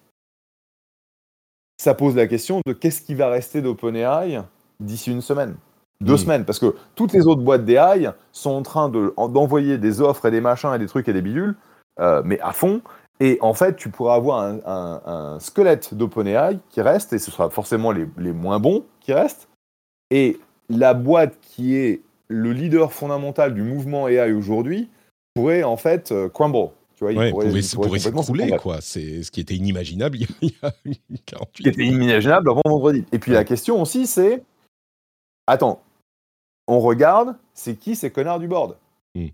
[1.77, 4.41] ça pose la question de qu'est-ce qui va rester d'OpenAI
[4.79, 5.57] d'ici une semaine.
[5.99, 10.25] Deux semaines, parce que toutes les autres boîtes d'AI sont en train d'envoyer des offres
[10.25, 11.55] et des machins et des trucs et des bidules,
[11.99, 12.81] euh, mais à fond.
[13.19, 17.91] Et en fait, tu pourras avoir un, squelette d'OpenAI qui reste, et ce sera forcément
[17.91, 19.49] les, moins bons qui restent.
[20.09, 24.89] Et la boîte qui est le leader fondamental du mouvement AI aujourd'hui
[25.33, 26.69] pourrait en fait euh, crumble.
[26.95, 27.61] Tu vois, il pourrait,
[27.99, 28.79] s'écrouler, quoi.
[28.79, 30.71] C'est ce qui était inimaginable il y a
[31.25, 33.03] 48 Ce qui était inimaginable avant vendredi.
[33.11, 34.43] Et puis la question aussi, c'est
[35.47, 35.81] attends,
[36.67, 38.77] on regarde, c'est qui ces connards du board?
[39.15, 39.27] Hmm.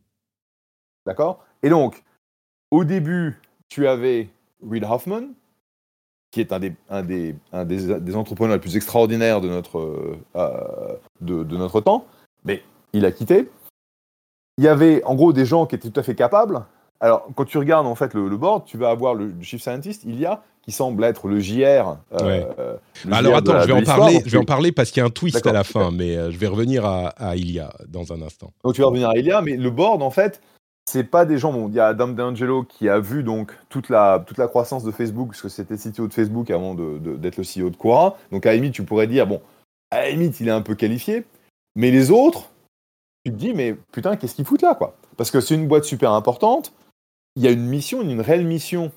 [1.06, 1.44] D'accord?
[1.64, 2.04] Et donc,
[2.72, 4.30] au début, tu avais
[4.68, 5.30] Reid Hoffman,
[6.32, 11.00] qui est un des, un des, un des, entrepreneurs les plus extraordinaires de notre, euh,
[11.22, 12.06] de, notre temps,
[12.44, 13.50] mais il a quitté.
[14.60, 16.66] Il y avait en gros des gens qui étaient tout à fait capables.
[17.00, 20.20] Alors, quand tu regardes en fait le, board, tu vas avoir le chief scientist, il
[20.20, 21.96] y a qui semble être le JR.
[22.12, 22.76] Euh,
[23.10, 24.22] Alors attends, je vais en parler.
[24.26, 26.30] Je vais en parler parce qu'il y a un twist à la fin, mais euh,
[26.30, 28.52] je vais revenir à, à, Ilia dans un instant.
[28.66, 30.42] Donc tu vas revenir à Ilia, mais le board en fait,
[30.92, 31.54] c'est pas des gens.
[31.54, 34.84] Bon, il y a Adam D'Angelo qui a vu donc toute la toute la croissance
[34.84, 38.18] de Facebook, parce que c'était CTO de Facebook avant d'être le CEO de Quora.
[38.34, 39.40] Donc à la limite, tu pourrais dire bon,
[39.90, 41.24] à la limite, il est un peu qualifié,
[41.78, 42.50] mais les autres,
[43.26, 44.96] tu te dis mais putain, qu'est-ce qu'ils foutent là quoi?
[45.18, 46.74] Parce que c'est une boîte super importante.
[47.36, 48.92] Il y a une mission, une réelle mission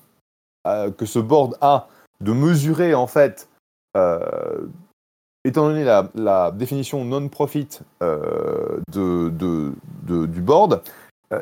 [0.65, 1.87] euh, que ce board a
[2.21, 3.49] de mesurer en fait,
[3.97, 4.65] euh,
[5.43, 9.29] étant donné la, définition non-profit euh, de,
[10.25, 10.81] du board,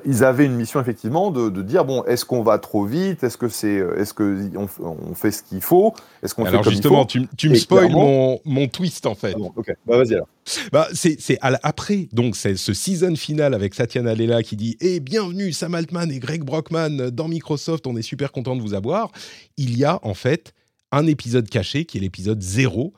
[0.06, 3.24] ils avaient une mission effectivement de, de dire bon, est-ce qu'on va trop vite?
[3.24, 5.94] Est-ce que c'est, euh, est-ce que on, on fait ce qu'il faut?
[6.24, 7.28] Est-ce qu'on fait Alors comme justement, il faut?
[7.28, 9.34] tu, tu me Et spoil clairement- mon, mon twist en fait.
[9.36, 10.28] Ah bon, ok, bah vas-y alors.
[10.72, 15.52] Bah, c'est après, donc c'est ce season final avec Satya Nadella qui dit Eh bienvenue
[15.54, 19.12] Sam Altman et Greg Brockman dans Microsoft, on est super content de vous avoir.
[19.58, 20.54] Il y a en fait
[20.92, 22.94] un épisode caché qui est l'épisode 0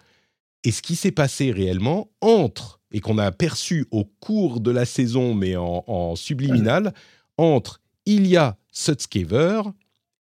[0.63, 4.85] et ce qui s'est passé réellement entre et qu'on a perçu au cours de la
[4.85, 6.93] saison mais en, subliminal
[7.37, 9.63] entre Ilya Sutskever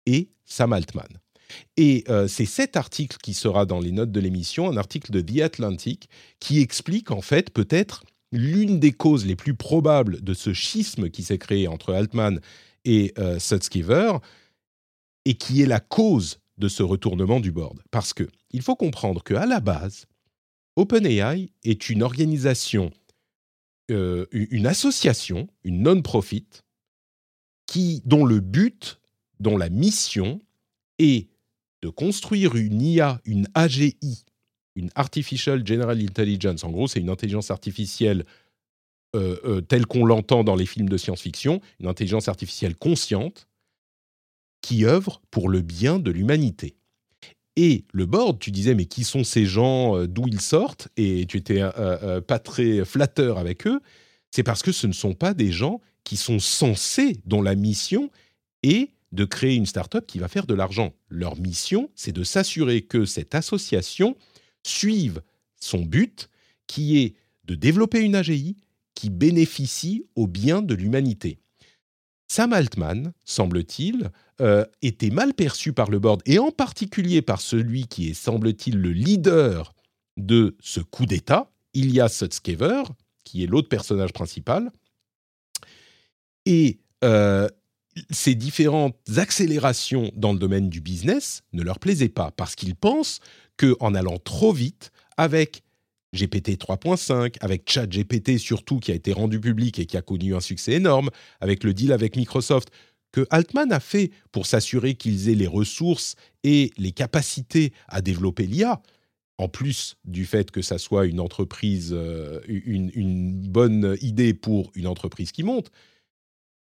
[0.06, 1.08] et Sam Altman.
[1.76, 5.20] Et euh, c'est cet article qui sera dans les notes de l'émission, un article de
[5.20, 10.52] The Atlantic, qui explique en fait peut-être l'une des causes les plus probables de ce
[10.52, 12.40] schisme qui s'est créé entre Altman
[12.84, 14.18] et euh, Sutskever,
[15.24, 17.80] et qui est la cause de ce retournement du board.
[17.90, 20.06] Parce que il faut comprendre qu'à la base,
[20.76, 22.90] OpenAI est une organisation,
[23.90, 26.46] euh, une association, une non-profit,
[28.04, 29.00] dont le but,
[29.38, 30.40] dont la mission
[30.98, 31.28] est
[31.82, 34.24] de construire une IA, une AGI,
[34.76, 36.64] une Artificial General Intelligence.
[36.64, 38.24] En gros, c'est une intelligence artificielle
[39.16, 43.48] euh, euh, telle qu'on l'entend dans les films de science-fiction, une intelligence artificielle consciente
[44.62, 46.76] qui œuvre pour le bien de l'humanité.
[47.62, 50.88] Et le board, tu disais, mais qui sont ces gens, euh, d'où ils sortent?
[50.96, 53.80] Et tu étais euh, euh, pas très flatteur avec eux.
[54.30, 58.10] C'est parce que ce ne sont pas des gens qui sont censés, dont la mission
[58.62, 60.94] est de créer une start-up qui va faire de l'argent.
[61.10, 64.16] Leur mission, c'est de s'assurer que cette association
[64.62, 65.20] suive
[65.60, 66.30] son but,
[66.66, 68.56] qui est de développer une AGI
[68.94, 71.40] qui bénéficie au bien de l'humanité.
[72.30, 77.88] Sam Altman, semble-t-il, euh, était mal perçu par le board, et en particulier par celui
[77.88, 79.74] qui est, semble-t-il, le leader
[80.16, 82.84] de ce coup d'État, Ilya Sutskever,
[83.24, 84.70] qui est l'autre personnage principal.
[86.46, 87.48] Et euh,
[88.12, 93.18] ces différentes accélérations dans le domaine du business ne leur plaisaient pas, parce qu'ils pensent
[93.56, 95.64] qu'en allant trop vite, avec
[96.14, 100.40] GPT 3.5, avec ChatGPT surtout, qui a été rendu public et qui a connu un
[100.40, 102.70] succès énorme, avec le deal avec Microsoft,
[103.12, 108.46] que Altman a fait pour s'assurer qu'ils aient les ressources et les capacités à développer
[108.46, 108.82] l'IA,
[109.38, 114.70] en plus du fait que ça soit une entreprise, euh, une, une bonne idée pour
[114.74, 115.70] une entreprise qui monte,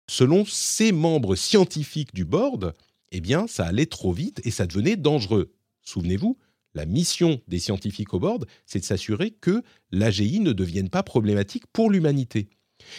[0.08, 2.74] selon ces membres scientifiques du board,
[3.12, 5.52] eh bien, ça allait trop vite et ça devenait dangereux.
[5.82, 6.38] Souvenez-vous,
[6.74, 11.64] la mission des scientifiques au board, c'est de s'assurer que l'AGI ne devienne pas problématique
[11.72, 12.48] pour l'humanité.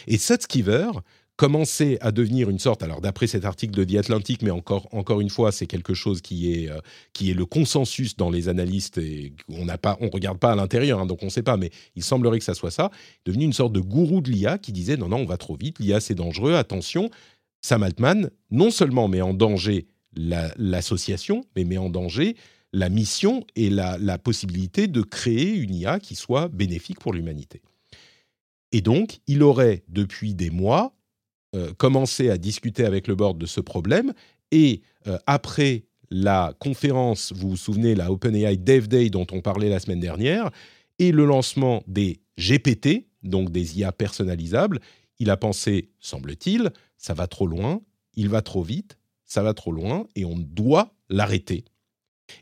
[0.07, 0.91] Et Sutskever
[1.37, 5.21] commençait à devenir une sorte, alors d'après cet article de The Atlantic, mais encore, encore
[5.21, 6.77] une fois, c'est quelque chose qui est, euh,
[7.13, 11.07] qui est le consensus dans les analystes, et on on regarde pas à l'intérieur, hein,
[11.07, 12.91] donc on ne sait pas, mais il semblerait que ça soit ça,
[13.25, 15.79] devenu une sorte de gourou de l'IA qui disait non, non, on va trop vite,
[15.79, 17.09] l'IA c'est dangereux, attention.
[17.61, 22.35] Sam Altman, non seulement met en danger la- l'association, mais met en danger
[22.73, 27.61] la mission et la, possibilité de créer une IA qui soit bénéfique pour l'humanité.
[28.71, 30.95] Et donc, il aurait, depuis des mois,
[31.55, 34.13] euh, commencé à discuter avec le board de ce problème.
[34.51, 39.69] Et euh, après la conférence, vous vous souvenez, la OpenAI Dev Day dont on parlait
[39.69, 40.49] la semaine dernière,
[40.99, 44.79] et le lancement des GPT, donc des IA personnalisables,
[45.19, 47.81] il a pensé, semble-t-il, ça va trop loin,
[48.15, 51.65] il va trop vite, ça va trop loin, et on doit l'arrêter.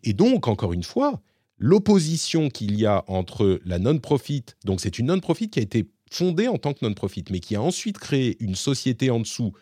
[0.04, 1.22] Et donc, encore une fois,
[1.58, 6.48] l'opposition qu'il y a entre la non-profit, donc c'est une non-profit qui a été fondée
[6.48, 9.54] en tant que non-profit, mais qui a ensuite créé une société en dessous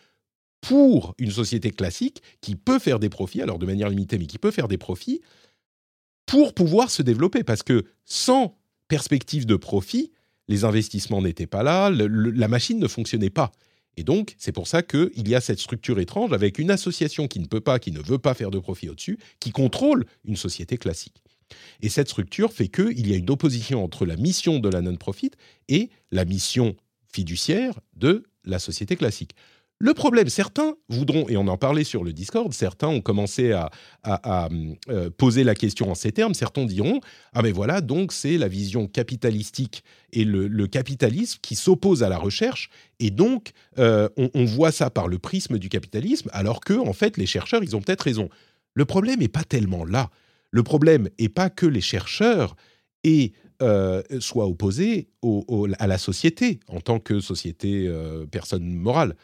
[0.60, 4.38] pour une société classique qui peut faire des profits, alors de manière limitée, mais qui
[4.38, 5.20] peut faire des profits,
[6.26, 7.44] pour pouvoir se développer.
[7.44, 10.12] Parce que sans perspective de profit,
[10.48, 13.52] les investissements n'étaient pas là, la machine ne fonctionnait pas.
[13.98, 17.40] Et donc, c'est pour ça qu'il y a cette structure étrange avec une association qui
[17.40, 20.78] ne peut pas, qui ne veut pas faire de profit au-dessus, qui contrôle une société
[20.78, 21.20] classique.
[21.80, 25.32] Et cette structure fait qu'il y a une opposition entre la mission de la non-profit
[25.66, 26.76] et la mission
[27.12, 29.34] fiduciaire de la société classique.
[29.80, 33.70] Le problème, certains voudront, et on en parlait sur le Discord, certains ont commencé à,
[34.88, 37.00] euh, poser la question en ces termes, certains diront,
[37.32, 42.18] ah mais voilà, donc c'est la vision capitalistique et le, capitalisme qui s'oppose à la
[42.18, 46.92] recherche, et donc euh, on, voit ça par le prisme du capitalisme, alors que en
[46.92, 48.28] fait les chercheurs, ils ont peut-être raison.
[48.74, 50.10] Le problème n'est pas tellement là.
[50.50, 52.56] Le problème n'est pas que les chercheurs
[53.62, 55.08] euh, soient opposés
[55.78, 57.88] à la société en tant que société
[58.32, 59.14] personne morale.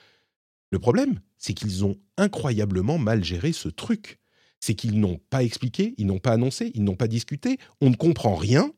[0.70, 4.18] Le problème, c'est qu'ils ont incroyablement mal géré ce truc.
[4.60, 7.96] C'est qu'ils n'ont pas expliqué, ils n'ont pas annoncé, ils n'ont pas discuté, on ne
[7.96, 8.72] comprend rien,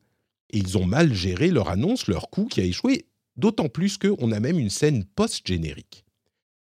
[0.49, 4.31] et ils ont mal géré leur annonce, leur coup qui a échoué, d'autant plus qu'on
[4.31, 6.03] a même une scène post-générique.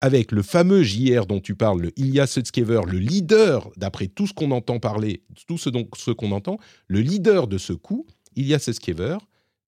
[0.02, 4.34] avec le fameux JR dont tu parles, le Ilya Sutskever, le leader, d'après tout ce
[4.34, 5.70] qu'on entend parler, tout ce,
[6.12, 9.18] qu'on entend, le leader de ce coup, Ilya Sutskever,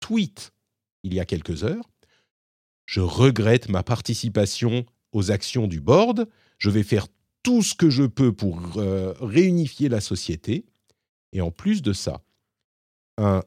[0.02, 0.52] tweet
[1.04, 1.90] il y a quelques heures,
[2.86, 7.08] je regrette ma participation aux actions du board, je vais faire
[7.44, 10.66] tout ce que je peux pour euh, réunifier la société,
[11.32, 12.22] et en plus de ça,
[13.20, 13.42] euh,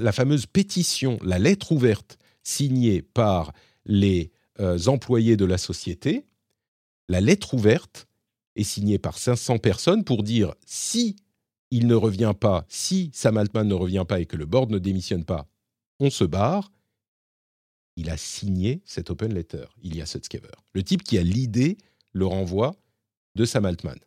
[0.00, 3.52] la fameuse pétition, la lettre ouverte signée par
[3.84, 6.26] les euh, employés de la société,
[7.08, 8.06] la lettre ouverte
[8.56, 11.16] est signée par 500 personnes pour dire si
[11.70, 14.78] il ne revient pas, si Sam Altman ne revient pas et que le board ne
[14.78, 15.48] démissionne pas,
[15.98, 16.70] on se barre.
[17.96, 20.48] Il a signé cette open letter, il y a Sutskever.
[20.72, 21.78] Le type qui a l'idée
[22.12, 22.74] le renvoi
[23.36, 23.98] de Sam Altman.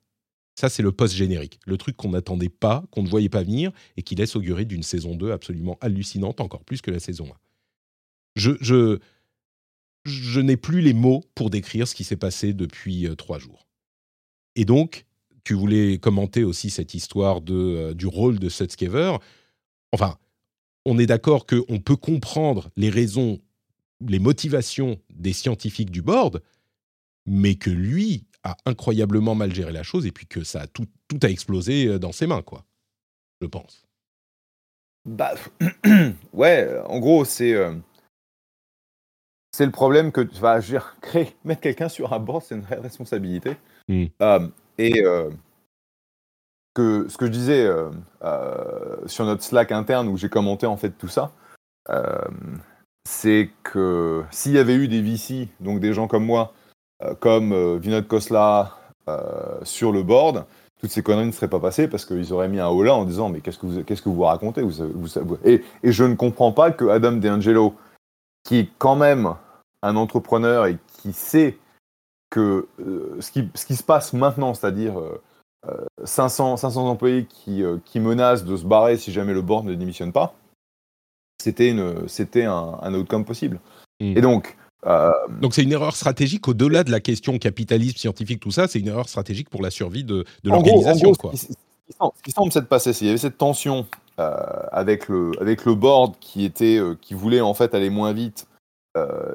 [0.55, 4.01] Ça, c'est le post-générique, le truc qu'on n'attendait pas, qu'on ne voyait pas venir et
[4.01, 7.37] qui laisse augurer d'une saison 2 absolument hallucinante, encore plus que la saison 1.
[8.35, 8.99] Je, je,
[10.05, 13.67] je n'ai plus les mots pour décrire ce qui s'est passé depuis euh, trois jours.
[14.55, 15.05] Et donc,
[15.43, 19.17] tu voulais commenter aussi cette histoire de, euh, du rôle de Sutskever.
[19.91, 20.17] Enfin,
[20.85, 23.39] on est d'accord qu'on peut comprendre les raisons,
[24.01, 26.41] les motivations des scientifiques du board,
[27.25, 30.87] mais que lui a incroyablement mal géré la chose et puis que ça a tout,
[31.07, 32.65] tout a explosé euh, dans ses mains, quoi.
[33.41, 33.85] Je pense.
[35.05, 35.35] Bah,
[36.33, 37.73] ouais, en gros, c'est euh,
[39.51, 40.59] c'est le problème que tu vas
[41.01, 43.57] créer, mettre quelqu'un sur un board, c'est une vraie responsabilité.
[43.87, 44.05] Hmm.
[44.21, 45.01] Euh, et
[46.75, 47.67] que ce que je disais
[49.07, 51.33] sur notre Slack interne où j'ai commenté en fait tout ça,
[53.07, 56.53] c'est que s'il y avait eu des VC, donc des gens comme moi,
[57.03, 60.45] euh, comme euh, Vinod Khosla euh, sur le board,
[60.81, 63.05] toutes ces conneries ne seraient pas passées parce qu'ils auraient mis un haut là en
[63.05, 64.61] disant mais qu'est-ce que vous, que vous racontez?
[64.61, 65.07] Vous,
[65.45, 67.75] et, je ne comprends pas que Adam DeAngelo,
[68.43, 69.35] qui est quand même
[69.83, 71.57] un entrepreneur et qui sait
[72.29, 72.67] que
[73.21, 75.01] ce, qui, ce, qui, se passe maintenant, c'est-à-dire
[76.03, 80.11] 500, 500 employés qui, qui, menacent de se barrer si jamais le board ne démissionne
[80.11, 80.35] pas,
[81.47, 83.61] c'était, une, c'était un, un outcome possible.
[84.01, 84.17] Hmm.
[84.17, 88.51] Et donc, euh, Donc c'est une erreur stratégique au-delà de la question capitalisme, scientifique, tout
[88.51, 91.13] ça, c'est une erreur stratégique pour la survie de, l'organisation.
[91.13, 93.87] Ce, qui semble s'être passé, c'est qu'il y avait cette tension
[94.19, 94.35] euh,
[94.71, 98.47] avec, le, avec le board qui, était, euh, qui voulait en fait aller moins vite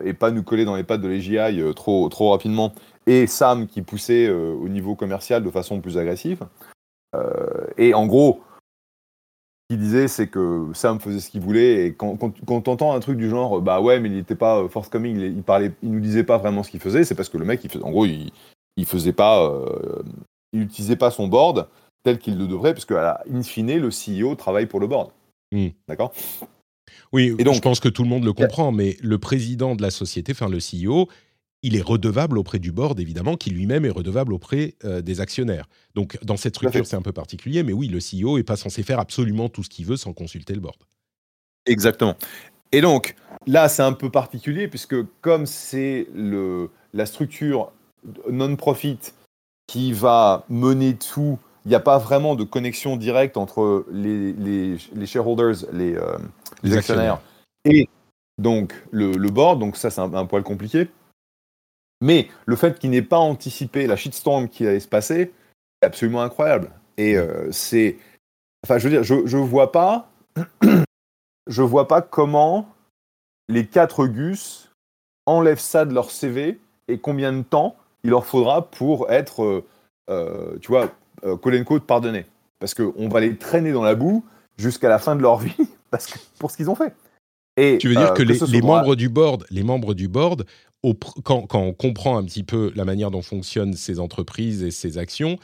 [0.05, 1.39] et pas nous coller dans les pattes de l'EGI
[1.77, 2.73] trop, trop rapidement,
[3.07, 6.41] et Sam qui poussait au niveau commercial de façon plus agressive.
[7.79, 8.41] et en gros,
[9.69, 11.87] qu'il disait, c'est que Sam faisait ce qu'il voulait.
[11.87, 14.69] Et quand, quand, entend un truc du genre, bah ouais, mais il n'était pas euh,
[14.69, 17.39] forthcoming, il, il, parlait, il nous disait pas vraiment ce qu'il faisait, c'est parce que
[17.39, 18.31] le mec, il en gros, il,
[18.77, 20.03] il faisait pas, euh,
[20.53, 21.69] il utilisait pas son board
[22.05, 25.11] tel qu'il le devrait, parce que, in fine, le CEO travaille pour le board.
[25.53, 25.69] Hmm.
[25.87, 26.13] D'accord?
[27.13, 29.83] Oui, et donc, je pense que tout le monde le comprend, mais le président de
[29.83, 31.09] la société, enfin le CEO,
[31.63, 35.69] il est redevable auprès du board, évidemment, qui lui-même est redevable auprès euh, des actionnaires.
[35.95, 38.83] Donc, dans cette structure, c'est un peu particulier, mais oui, le CEO n'est pas censé
[38.83, 40.79] faire absolument tout ce qu'il veut sans consulter le board.
[41.67, 42.17] Exactement.
[42.73, 43.15] Et donc,
[43.47, 46.09] là, c'est un peu particulier, puisque comme c'est
[46.93, 47.71] la structure
[48.29, 48.99] non-profit
[49.69, 55.07] qui va mener tout, il n'y a pas vraiment de connexion directe entre les, les,
[55.07, 56.19] shareholders, les, euh,
[56.77, 57.21] actionnaires,
[57.65, 57.89] et
[58.39, 59.61] donc le, board.
[59.61, 60.89] Donc, ça, c'est un poil compliqué.
[62.03, 65.33] Mais le fait qu'il n'ait pas anticipé la shitstorm qui allait se passer,
[65.81, 66.71] c'est absolument incroyable.
[66.99, 67.97] Et euh, c'est.
[68.65, 70.11] Enfin, je veux dire, je, je vois pas.
[71.47, 72.69] je vois pas comment
[73.49, 74.71] les quatre Gus
[75.27, 79.65] enlèvent ça de leur CV et combien de temps il leur faudra pour être, euh,
[80.11, 80.91] euh, tu vois,
[81.25, 82.27] euh, quote pardonné.
[82.59, 84.25] Parce qu'on va les traîner dans la boue
[84.57, 85.55] jusqu'à la fin de leur vie
[85.91, 86.95] parce que, pour ce qu'ils ont fait.
[87.57, 90.47] Et, tu veux dire que, les, les, membres du board, les membres du board
[91.25, 95.39] quand, on comprend un petit peu la manière dont fonctionnent ces entreprises et ces actions,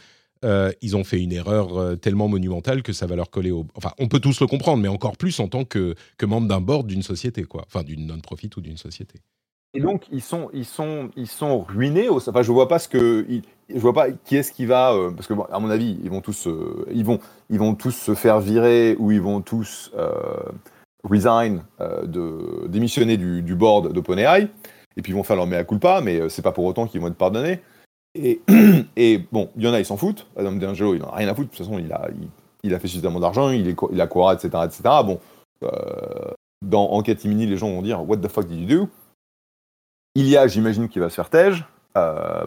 [0.45, 3.67] euh, ils ont fait une erreur euh, tellement monumentale que ça va leur coller au.
[3.75, 6.87] Enfin, on peut tous le comprendre, mais encore plus en tant que, membre d'un board
[6.87, 7.65] d'une société, quoi.
[7.67, 9.21] Enfin, d'une non-profit ou d'une société.
[9.75, 12.09] Et donc, ils sont, ils sont, ils sont ruinés.
[12.09, 13.27] Enfin, je vois pas ce que.
[13.69, 14.93] Je vois pas qui est-ce qui va.
[14.95, 16.49] Euh, parce que, à mon avis, ils vont tous,
[16.93, 17.19] ils vont,
[17.51, 19.93] ils vont tous se faire virer ou ils vont tous
[21.05, 21.63] resign,
[22.69, 24.49] démissionner du, du board d'OpenAI
[24.99, 27.01] et puis ils vont faire leur mea culpa, mais euh, c'est pas pour autant qu'ils
[27.01, 27.63] vont être pardonnés.
[28.17, 28.43] Et,
[28.97, 30.27] et bon, il y en a, ils s'en foutent.
[30.37, 31.51] Adam D'Angelo, il n'en a rien à foutre.
[31.51, 32.09] De toute façon, il a,
[32.65, 34.49] il, a fait suffisamment d'argent, il, il a Quora, etc.
[34.65, 34.83] etc.
[35.05, 35.21] Bon,
[35.63, 36.33] euh,
[36.63, 38.89] dans Enquête Imini, les gens vont dire What the fuck did you do?
[40.17, 41.65] Il y a, j'imagine, qui va se faire tège.
[41.97, 42.47] Euh,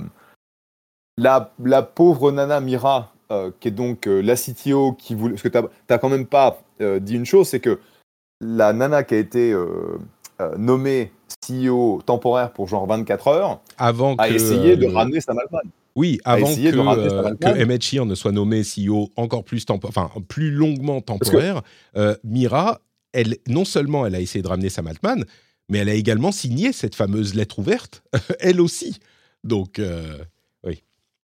[1.18, 3.14] la, la, pauvre Nana Mira,
[3.62, 5.36] qui est donc la CTO, qui voulait.
[5.36, 6.62] Parce que tu n'as quand même pas
[7.00, 7.80] dit une chose, c'est que
[8.42, 9.56] la Nana qui a été
[10.42, 11.12] euh, nommé
[11.48, 15.64] CEO temporaire pour genre 24 heures, Avant a que, essayé de euh, ramener Sam Altman.
[15.96, 21.62] Oui, avant que, euh, que ne soit nommé CEO encore plus enfin plus longuement temporaire,
[21.98, 22.80] euh, Mira,
[23.12, 25.26] elle non seulement elle a essayé de ramener Sam Altman,
[25.68, 28.04] mais elle a également signé cette fameuse lettre ouverte,
[28.40, 29.00] elle aussi.
[29.44, 30.18] Donc euh,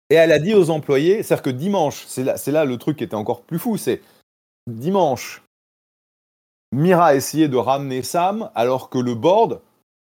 [0.09, 2.99] Et elle a dit aux employés, c'est-à-dire que dimanche, c'est là, c'est là le truc
[2.99, 4.01] qui était encore plus fou, c'est
[4.71, 5.43] dimanche,
[6.77, 9.63] Mira a essayé de ramener Sam alors que le board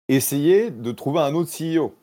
[0.08, 1.94] essayait de trouver un autre CEO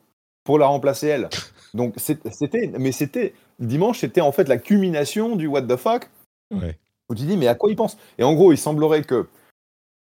[0.44, 1.30] pour la remplacer elle.
[1.72, 6.10] Donc c'était, mais c'était dimanche, c'était en fait la culmination du what the fuck.
[6.52, 6.76] ouais.
[7.08, 7.96] Où tu dis mais à quoi ils pensent?
[8.18, 9.26] Et en gros, il semblerait que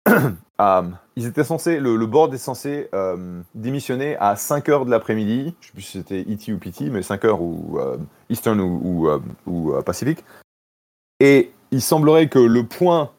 [0.07, 0.81] euh,
[1.15, 5.55] ils étaient censés, le, le board est censé euh, démissionner à 5 heures de l'après-midi.
[5.59, 7.97] Je sais plus si c'était ET ou PT, mais 5 heures ou euh,
[8.29, 10.23] Eastern ou, ou, ou, Pacific.
[11.19, 13.09] Et il semblerait que le point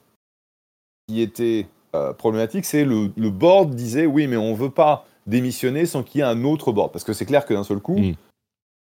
[1.08, 5.86] qui était euh, problématique, c'est le, le board disait oui, mais on veut pas démissionner
[5.86, 6.92] sans qu'il y ait un autre board.
[6.92, 8.14] Parce que c'est clair que d'un seul coup, Mm.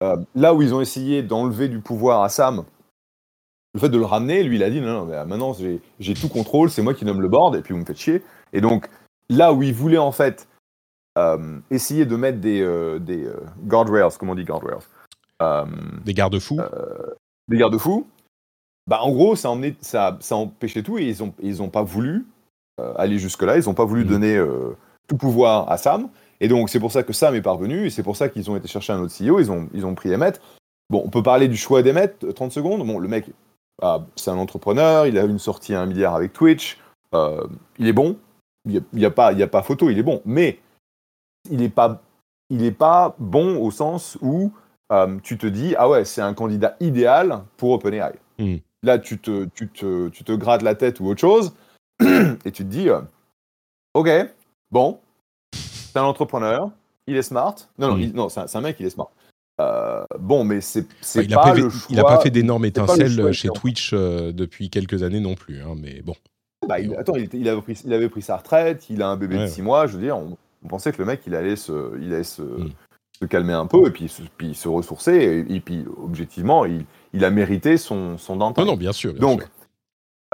[0.04, 2.64] euh, là où ils ont essayé d'enlever du pouvoir à Sam,
[3.74, 5.54] le fait de le ramener, lui, il a dit non, non, mais maintenant
[6.00, 8.24] j'ai tout contrôle, c'est moi qui nomme le board, et puis vous me faites chier.
[8.54, 8.88] Et donc,
[9.30, 10.48] là où il voulait en fait
[11.18, 14.80] euh, essayer de mettre des, euh, des euh, guardrails, comment on dit guardrails?
[15.42, 15.66] Euh,
[16.06, 16.60] Des garde-fous.
[17.48, 18.08] des garde-fous,
[18.88, 21.62] bah en gros, ça, a emmené, ça, ça a empêché tout et ils n'ont ils
[21.62, 22.26] ont pas voulu
[22.80, 24.10] euh, aller jusque-là, ils n'ont pas voulu Mhm.
[24.10, 24.76] donner euh,
[25.08, 26.10] tout pouvoir à Sam.
[26.40, 28.56] Et donc, c'est pour ça que Sam est parvenu et c'est pour ça qu'ils ont
[28.56, 30.40] été chercher un autre CEO, ils ont, ils ont pris Emmett.
[30.90, 32.86] Bon, on peut parler du choix d'Emmett, euh, 30 secondes.
[32.86, 33.26] Bon, le mec,
[33.82, 36.80] ah, c'est un entrepreneur, il a une sortie à un milliard avec Twitch,
[37.14, 37.44] euh,
[37.80, 38.18] il est bon,
[38.66, 40.60] il n'y a, y a, pas- y a pas photo, il est bon, mais
[41.50, 42.02] il n'est pas,
[42.50, 44.52] il est pas bon au sens où
[44.92, 48.14] euh, tu te dis, ah ouais, c'est un candidat idéal pour OpenAI.
[48.40, 48.58] Hmm.
[48.88, 51.54] Là, tu te, tu, te, tu te grattes la tête ou autre chose,
[52.02, 53.02] et tu te dis, euh,
[53.94, 54.10] ok,
[54.72, 55.00] bon,
[55.54, 56.72] c'est un entrepreneur,
[57.06, 57.56] il est smart.
[57.78, 58.00] Non, non, Hmm.
[58.02, 59.12] il- non c'est un, mec, il est smart.
[59.60, 60.86] Euh, bon, mais c'est
[61.16, 63.50] il n'a pas, le il a choix- pas fait d'énormes étincelles choix chez.
[63.50, 65.62] Twitch euh, depuis quelques années non plus.
[65.62, 66.16] hein, mais bon.
[66.66, 69.18] Bah, il, attends, il, il avait pris, il avait pris sa retraite, il a un
[69.18, 69.52] bébé Ouais, de ouais.
[69.54, 72.14] 6 mois, je veux dire, on, on pensait que le mec, il allait se, il
[72.14, 72.72] allait se, Mm.
[73.20, 75.14] se calmer un peu et puis, se- puis se ressourcer,
[75.50, 78.64] et, et puis objectivement, il, il a mérité son, son downtime.
[78.64, 79.14] Non, non, bien sûr.
[79.14, 79.50] bien donc, sûr.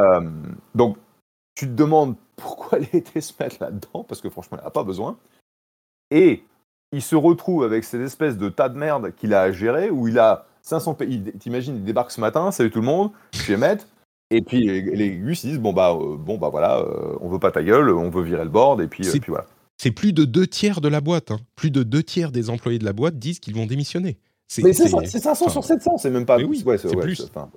[0.01, 0.29] euh,
[0.75, 0.97] donc,
[1.55, 4.71] tu te demandes pourquoi elle a été se mettre là-dedans, parce que franchement, elle n'a
[4.71, 5.17] pas besoin.
[6.11, 6.43] Et
[6.91, 10.07] il se retrouve avec cette espèce de tas de merde qu'il a à gérer, où
[10.07, 11.21] il a 500 pays.
[11.39, 13.87] T'imagines, il débarque ce matin, salut tout le monde, je suis Emmett,
[14.31, 17.29] et puis les, les gus ils disent bon bah, euh, bon, bah voilà, euh, on
[17.29, 19.45] veut pas ta gueule, on veut virer le board, et euh, puis voilà.
[19.77, 21.31] C'est plus de deux tiers de la boîte.
[21.31, 21.39] hein.
[21.55, 24.17] Plus de deux tiers des employés de la boîte disent qu'ils vont démissionner.
[24.61, 26.37] Mais c'est c'est- ça, c'est 500 sur enfin, 700, c'est même pas.
[26.37, 27.21] Mais oui, ouais, c'est ouais, plus.
[27.21, 27.49] enfin,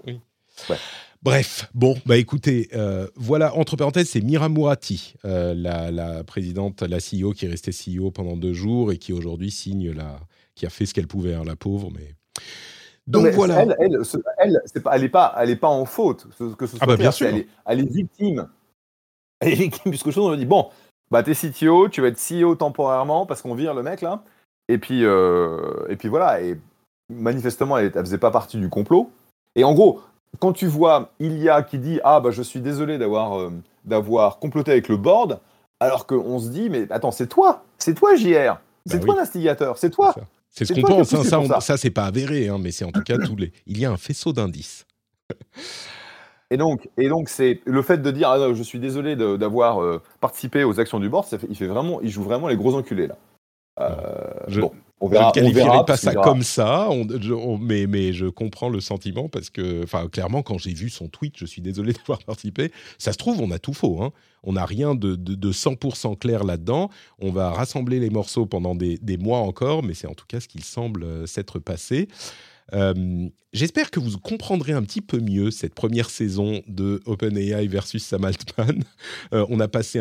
[1.22, 6.82] Bref, bon, bah écoutez, euh, voilà, entre parenthèses, c'est Mira Mourati, euh, la, la présidente,
[6.82, 10.20] la CEO qui est restée CEO pendant deux jours et qui aujourd'hui signe la,
[10.54, 12.14] qui a fait ce qu'elle pouvait, hein, la pauvre, mais.
[13.08, 13.62] Donc mais voilà.
[13.62, 16.26] Elle, elle, ce- elle, pas, elle est pas, elle est pas en faute.
[16.38, 17.26] ce- Que ce soit Ah bah, bien sûr.
[17.28, 18.48] Elle est, elle est victime.
[19.40, 20.70] Elle est victime puisque chose on lui dit bon,
[21.10, 24.22] bah t'es CTO, tu vas être CEO temporairement parce qu'on vire le mec là.
[24.68, 26.40] Et puis, euh, et puis voilà.
[26.42, 26.56] Et
[27.08, 29.10] manifestement, elle, elle faisait pas partie du complot.
[29.54, 30.00] Et en gros,
[30.40, 33.52] quand tu vois Ilia qui dit ah bah je suis désolé d'avoir euh,
[33.84, 35.40] d'avoir comploté avec le board,
[35.80, 39.20] alors qu'on se dit mais attends c'est toi, c'est toi JR, c'est Bah toi oui.
[39.20, 40.14] l'instigateur, c'est toi.
[40.50, 41.60] C'est ce qu'on pense, hein, ça, ça.
[41.60, 43.52] ça c'est pas avéré, hein, mais c'est en tout cas tous les.
[43.66, 44.86] Il y a un faisceau d'indices.
[46.50, 49.82] Et donc, et donc c'est le fait de dire ah, non, je suis désolé d'avoir
[49.82, 52.56] euh, participé aux actions du board, ça fait, il fait vraiment, il joue vraiment les
[52.56, 53.16] gros enculés là.
[53.80, 54.70] Euh, Je- bon,
[55.00, 58.68] on Je ne verra, pas ça comme ça, on- je- on- mais, mais je comprends
[58.70, 62.20] le sentiment parce que, enfin, clairement, quand j'ai vu son tweet, je suis désolé d'avoir
[62.20, 62.72] participé.
[62.98, 64.02] Ça se trouve, on a tout faux.
[64.02, 64.12] Hein.
[64.42, 66.88] On n'a rien de, de, de 100% clair là-dedans.
[67.18, 70.40] On va rassembler les morceaux pendant des, des mois encore, mais c'est en tout cas
[70.40, 72.08] ce qu'il semble euh, s'être passé.
[72.72, 78.04] Euh, J'espère que vous comprendrez un petit peu mieux cette première saison de OpenAI versus
[78.04, 78.82] Sam Altman.
[79.32, 80.00] Euh, on a passé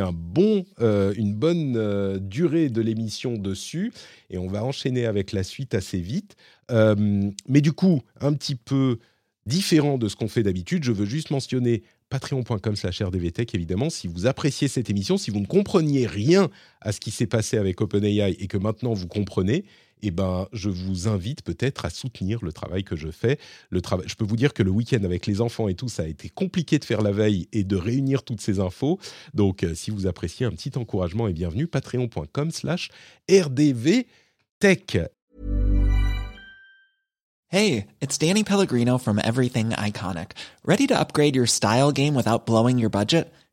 [0.82, 3.94] euh, une bonne durée de l'émission dessus
[4.30, 6.36] et on va enchaîner avec la suite assez vite.
[6.70, 9.00] Mais du coup, un petit peu
[9.46, 14.08] différent de ce qu'on fait d'habitude, je veux juste mentionner patreon.com slash rdvtech, évidemment, si
[14.08, 16.50] vous appréciez cette émission, si vous ne compreniez rien
[16.82, 19.66] à ce qui s'est passé avec OpenAI et que maintenant vous comprenez,
[20.06, 23.40] eh ben, je vous invite peut-être à soutenir le travail que je fais.
[23.70, 26.08] Le je peux vous dire que le week-end avec les enfants et tout, ça a
[26.08, 29.00] été compliqué de faire la veille et de réunir toutes ces infos.
[29.34, 32.90] Donc, euh, si vous appréciez un petit encouragement et bienvenue, patreon.com slash
[33.30, 34.06] rdvtech.
[37.48, 40.32] Hey, it's Danny Pellegrino from Everything Iconic.
[40.66, 43.32] Ready to upgrade your style game without blowing your budget?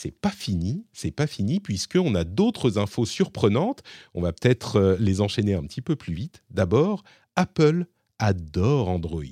[0.00, 3.82] C'est pas fini, c'est pas fini puisqu'on a d'autres infos surprenantes.
[4.14, 6.42] On va peut-être euh, les enchaîner un petit peu plus vite.
[6.48, 7.02] D'abord,
[7.36, 7.84] Apple
[8.18, 9.24] adore Android.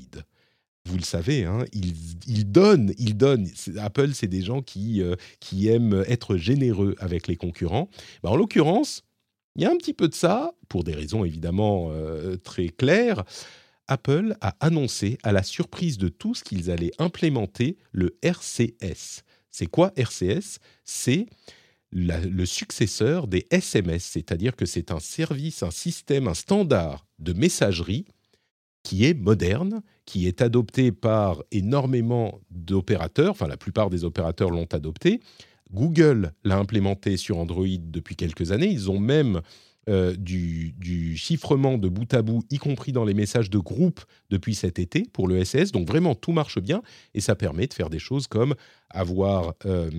[0.85, 3.49] Vous le savez, hein, ils, donnent, ils donnent.
[3.79, 7.89] Apple, c'est des gens qui, euh, qui aiment être généreux avec les concurrents.
[8.23, 9.05] Ben, en l'occurrence,
[9.57, 13.25] il y a un petit peu de ça, pour des raisons évidemment euh, très claires.
[13.87, 19.25] Apple a annoncé, à la surprise de tous, qu'ils allaient implémenter le RCS.
[19.51, 21.27] C'est quoi RCS C'est
[21.91, 28.05] le successeur des SMS, c'est-à-dire que c'est un service, un système, un standard de messagerie
[28.83, 34.69] qui est moderne, qui est adopté par énormément d'opérateurs, enfin la plupart des opérateurs l'ont
[34.73, 35.21] adopté.
[35.73, 38.71] Google l'a implémenté sur Android depuis quelques années.
[38.71, 39.43] Ils ont même
[39.89, 44.01] euh, du, du chiffrement de bout à bout, y compris dans les messages de groupe
[44.31, 45.73] depuis cet été pour le SS.
[45.73, 46.83] Donc vraiment, tout marche bien
[47.15, 48.55] et ça permet de faire des choses comme
[48.91, 49.91] avoir euh,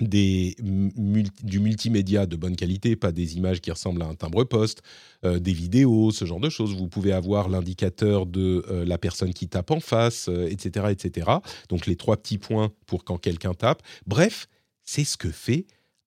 [0.00, 0.54] du
[1.58, 4.82] multimédia de bonne qualité, pas des images qui ressemblent à un timbre-poste,
[5.24, 6.76] euh, des vidéos, ce genre de choses.
[6.76, 11.30] Vous pouvez avoir l'indicateur de euh, la personne qui tape en face, etc., etc.
[11.68, 13.82] Donc les trois petits points pour quand quelqu'un tape.
[14.06, 14.48] Bref,
[14.84, 15.66] c'est ce que fait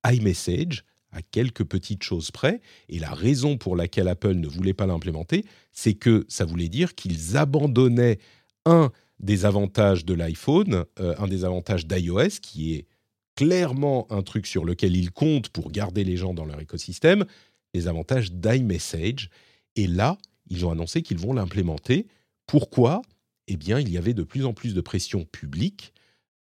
[0.10, 2.62] iMessage à quelques petites choses près.
[2.89, 6.95] Et la raison pour laquelle Apple ne voulait pas l'implémenter, c'est que ça voulait dire
[6.95, 8.20] qu'ils abandonnaient
[8.66, 8.91] un
[9.22, 12.88] des avantages de l'iPhone, euh, un des avantages d'iOS, qui est
[13.36, 17.26] clairement un truc sur lequel ils comptent pour garder les gens dans leur écosystème,
[17.74, 19.30] les avantages d'iMessage.
[19.76, 20.17] Et là,
[20.49, 22.07] ils ont annoncé qu'ils vont l'implémenter.
[22.45, 23.01] Pourquoi?
[23.47, 25.93] Eh bien, il y avait de plus en plus de pression publique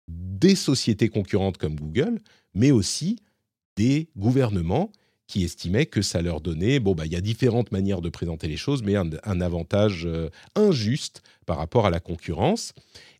[0.07, 2.19] des sociétés concurrentes comme Google,
[2.53, 3.17] mais aussi
[3.77, 4.91] des gouvernements
[5.31, 8.49] qui estimaient que ça leur donnait, bon, bah, il y a différentes manières de présenter
[8.49, 12.73] les choses, mais un, un avantage euh, injuste par rapport à la concurrence.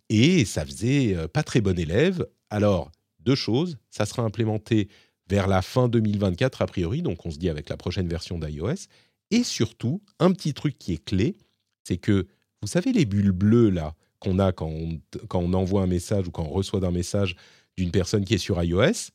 [0.10, 2.28] Et ça faisait euh, pas très bon élève.
[2.50, 2.92] Alors,
[3.22, 4.90] deux choses, ça sera implémenté
[5.30, 8.88] vers la fin 2024 a priori, donc on se dit avec la prochaine version d'iOS.
[9.32, 11.38] Et surtout, un petit truc qui est clé,
[11.86, 12.28] c'est que,
[12.62, 15.00] vous savez, les bulles bleues là qu'on a quand on,
[15.30, 17.38] quand on envoie un message ou quand on reçoit un message
[17.78, 19.12] d'une personne qui est sur iOS,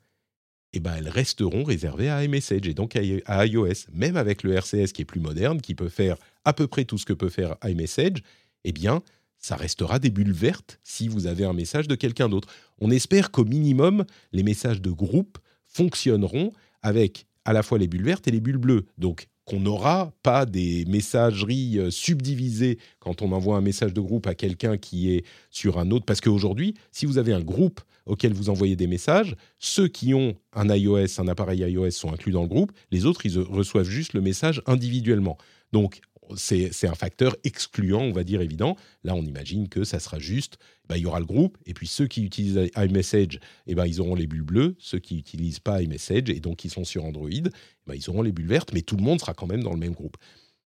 [0.77, 3.89] eh ben, elles resteront réservées à iMessage et donc à iOS.
[3.93, 6.99] Même avec le RCS qui est plus moderne, qui peut faire à peu près tout
[6.99, 8.23] ce que peut faire iMessage,
[8.65, 9.03] eh bien,
[9.39, 12.49] ça restera des bulles vertes si vous avez un message de quelqu'un d'autre.
[12.79, 16.53] On espère qu'au minimum, les messages de groupe fonctionneront
[16.83, 18.87] avec à la fois les bulles vertes et les bulles bleues.
[18.99, 24.27] Donc, qu'on n'aura pas des messageries euh, subdivisées quand on envoie un message de groupe
[24.27, 26.05] à quelqu'un qui est sur un autre.
[26.05, 30.37] Parce qu'aujourd'hui, si vous avez un groupe auquel vous envoyez des messages, ceux qui ont
[30.53, 34.15] un iOS, un appareil iOS sont inclus dans le groupe, les autres, ils reçoivent juste
[34.15, 35.37] le message individuellement.
[35.73, 36.01] Donc,
[36.35, 38.77] c'est un facteur excluant, on va dire évident.
[39.05, 41.87] Là, on imagine que ça sera juste, bah, il y aura le groupe, et puis
[41.87, 45.83] ceux qui utilisent iMessage, eh ben, ils auront les bulles bleues, ceux qui n'utilisent pas
[45.83, 47.43] iMessage, et donc qui sont sur Android, eh
[47.87, 49.79] ben, ils auront les bulles vertes, mais tout le monde sera quand même dans le
[49.79, 50.17] même groupe.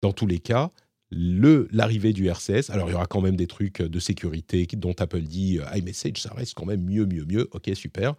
[0.01, 0.71] Dans tous les cas,
[1.11, 5.21] l'arrivée du RCS, alors il y aura quand même des trucs de sécurité dont Apple
[5.21, 8.15] dit euh, iMessage, ça reste quand même mieux, mieux, mieux, ok, super,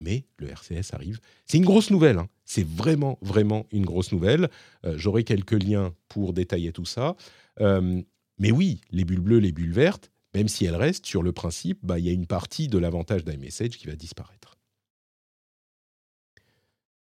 [0.00, 1.20] mais le RCS arrive.
[1.46, 2.28] C'est une grosse nouvelle, hein.
[2.44, 4.48] c'est vraiment, vraiment une grosse nouvelle.
[4.84, 7.16] Euh, J'aurai quelques liens pour détailler tout ça.
[7.60, 8.02] Euh,
[8.38, 11.78] mais oui, les bulles bleues, les bulles vertes, même si elles restent, sur le principe,
[11.82, 14.58] bah, il y a une partie de l'avantage d'iMessage qui va disparaître.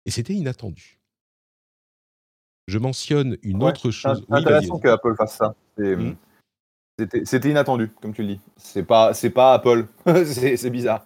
[0.06, 1.01] Et c'était inattendu.
[2.72, 4.26] Je mentionne une Ouais, autre C'est chose.
[4.30, 5.56] Oui, intéressant vas-y, que Apple fasse ça.
[5.78, 6.16] C'est- Mhm.
[7.26, 8.40] C'était inattendu, comme tu le dis.
[8.56, 9.88] C'est pas, c'est pas Apple.
[10.56, 11.06] c'est bizarre.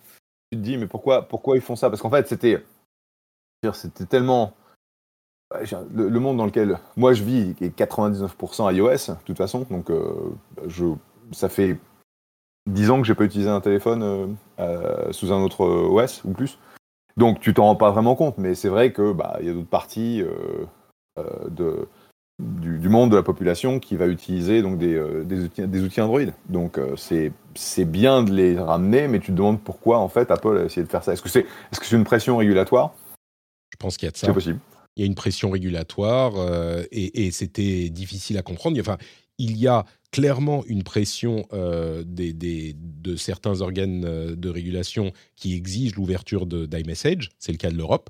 [0.52, 1.90] Tu te dis, mais pourquoi, pourquoi ils font ça?
[1.90, 2.64] Parce qu'en fait, c'était,
[3.74, 4.54] c'était tellement
[5.94, 9.66] le monde dans lequel moi je vis est 99% iOS, de toute façon.
[9.72, 10.14] Donc, euh,
[10.68, 10.86] je,
[11.32, 11.80] ça fait
[12.70, 14.28] 10 ans que j'ai pas utilisé un téléphone euh,
[14.60, 16.60] euh, sous un autre OS ou plus.
[17.18, 19.54] Donc tu t'en rends pas vraiment compte, mais c'est vrai que bah il y a
[19.54, 20.22] d'autres parties
[21.50, 21.88] de
[22.38, 26.22] du, monde de la population qui va utiliser donc des, outils, des outils, Android.
[26.50, 30.58] Donc c'est c'est bien de les ramener, mais tu te demandes pourquoi en fait Apple
[30.58, 31.14] a essayé de faire ça.
[31.14, 32.94] Est-ce que c'est est-ce que c'est une pression régulatoire?
[33.72, 34.28] Je pense qu'il y a de ça.
[34.28, 34.60] C'est possible
[34.96, 38.80] il y a une pression régulatoire euh, et, c'était difficile à comprendre.
[38.80, 38.98] Enfin,
[39.38, 45.54] il y a clairement une pression euh, des, de certains organes euh, de régulation qui
[45.56, 48.10] exigent l'ouverture d'iMessage, c'est le cas de l'Europe.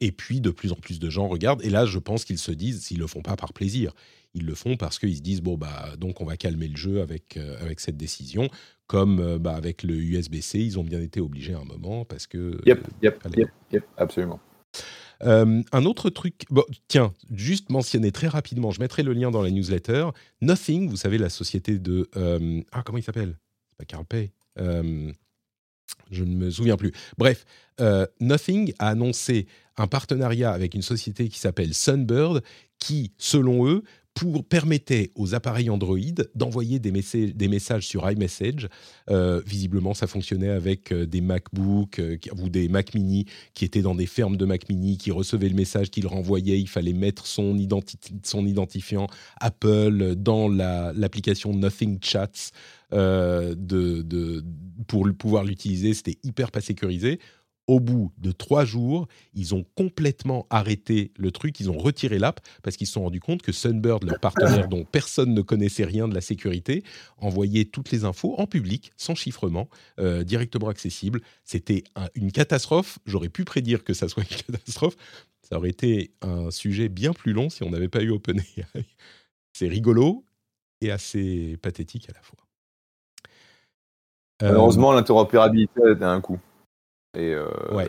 [0.00, 1.64] Et puis, de plus en plus de gens regardent.
[1.64, 3.92] Et là, je pense qu'ils se disent, s'ils le font pas par plaisir,
[4.34, 7.00] ils le font parce qu'ils se disent, bon, bah, donc on va calmer le jeu
[7.00, 8.48] avec, avec cette décision.
[8.86, 12.60] Comme bah, avec le USB-C, ils ont bien été obligés à un moment parce que...
[12.66, 14.40] Yep, yep, yep, yep, absolument.
[15.22, 19.42] Euh, un autre truc, bon, tiens, juste mentionner très rapidement, je mettrai le lien dans
[19.42, 20.08] la newsletter.
[20.40, 22.08] Nothing, vous savez, la société de.
[22.16, 23.38] Euh, ah, comment il s'appelle?
[23.68, 24.32] C'est pas Carl Pay.
[24.58, 25.12] Euh,
[26.10, 26.92] je ne me souviens plus.
[27.18, 27.44] Bref,
[28.20, 32.42] Nothing a annoncé un partenariat avec une société qui s'appelle Sunbird,
[32.78, 33.82] qui, selon eux,
[34.48, 35.98] permettait aux appareils Android
[36.34, 36.90] d'envoyer des,
[37.48, 38.68] messages sur iMessage.
[39.10, 43.82] Euh, visiblement, ça fonctionnait avec euh, des MacBook euh, ou des Mac Mini qui étaient
[43.82, 46.58] dans des fermes de Mac Mini, qui recevaient le message, qui le renvoyaient.
[46.58, 49.06] Il fallait mettre son, identifiant
[49.40, 52.50] Apple dans l'application Nothing Chats
[54.86, 55.94] pour pouvoir l'utiliser.
[55.94, 57.20] C'était hyper pas sécurisé
[57.66, 62.40] au bout de trois jours, ils ont complètement arrêté le truc, ils ont retiré l'app
[62.62, 66.06] parce qu'ils se sont rendus compte que Sunbird, leur partenaire dont personne ne connaissait rien
[66.06, 66.84] de la sécurité,
[67.18, 71.20] envoyait toutes les infos en public, sans chiffrement, euh, directement accessible.
[71.44, 71.82] C'était
[72.14, 72.98] une catastrophe.
[73.06, 74.96] J'aurais pu prédire que ça soit une catastrophe.
[75.42, 78.64] Ça aurait été un sujet bien plus long si on n'avait pas eu OpenAI.
[79.52, 80.24] C'est rigolo
[80.80, 82.38] et assez pathétique à la fois.
[84.42, 86.38] Malheureusement, l'interopérabilité a un coup.
[87.16, 87.46] Et euh,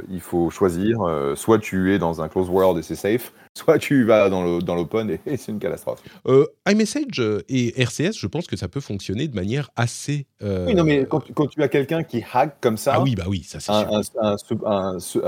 [0.10, 1.02] il faut choisir.
[1.02, 4.42] Euh, soit tu es dans un closed world et c'est safe, soit tu vas dans
[4.42, 6.02] l'open dans et, c'est une catastrophe.
[6.28, 10.28] Euh, iMessage et RCS, je pense que ça peut fonctionner de manière assez.
[10.42, 12.94] Oui, non, mais quand, quand tu as quelqu'un qui hack comme ça.
[12.96, 15.22] Ah oui, bah oui, ça c'est sûr.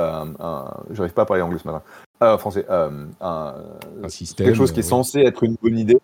[0.91, 2.37] J'arrive pas à parler anglais ce matin.
[2.37, 2.65] français.
[2.69, 3.55] un,
[4.07, 4.47] système.
[4.47, 5.99] Quelque chose qui est censé être une bonne idée.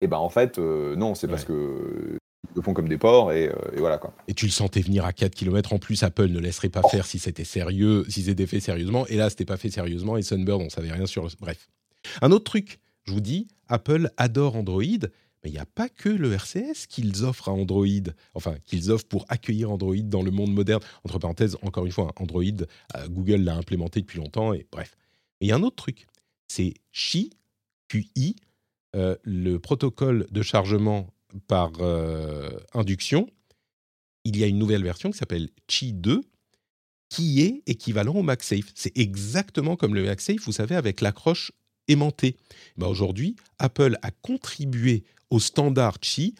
[0.00, 2.18] Et ben en fait, non, c'est parce que
[2.54, 4.14] le font comme des porcs et, euh, et, voilà quoi.
[4.28, 7.06] Et tu le sentais venir à 4 km en plus, Apple ne laisserait pas faire
[7.06, 9.06] si c'était sérieux, si c'était fait sérieusement.
[9.08, 11.28] Et là, c'était pas fait sérieusement et Sunbird, on savait rien sur.
[11.40, 11.68] Bref.
[12.22, 16.08] Un autre truc, je vous dis, Apple adore Android, mais il n'y a pas que
[16.08, 17.86] le RCS qu'ils offrent à Android,
[18.34, 20.82] enfin qu'ils offrent pour accueillir Android dans le monde moderne.
[21.04, 24.96] Entre parenthèses, encore une fois, Android, euh, Google l'a implémenté depuis longtemps et bref.
[25.40, 26.06] Mais il y a un autre truc,
[26.48, 27.30] c'est Qi,
[27.88, 28.36] QI,
[28.96, 31.08] euh, le protocole de chargement
[31.46, 33.28] par euh, induction,
[34.24, 36.22] il y a une nouvelle version qui s'appelle Qi 2
[37.10, 38.72] qui est équivalent au MagSafe.
[38.74, 41.52] C'est exactement comme le MagSafe, vous savez, avec l'accroche
[41.86, 42.36] aimantée.
[42.76, 46.34] Ben Aujourd'hui, Apple a contribué au standard Qi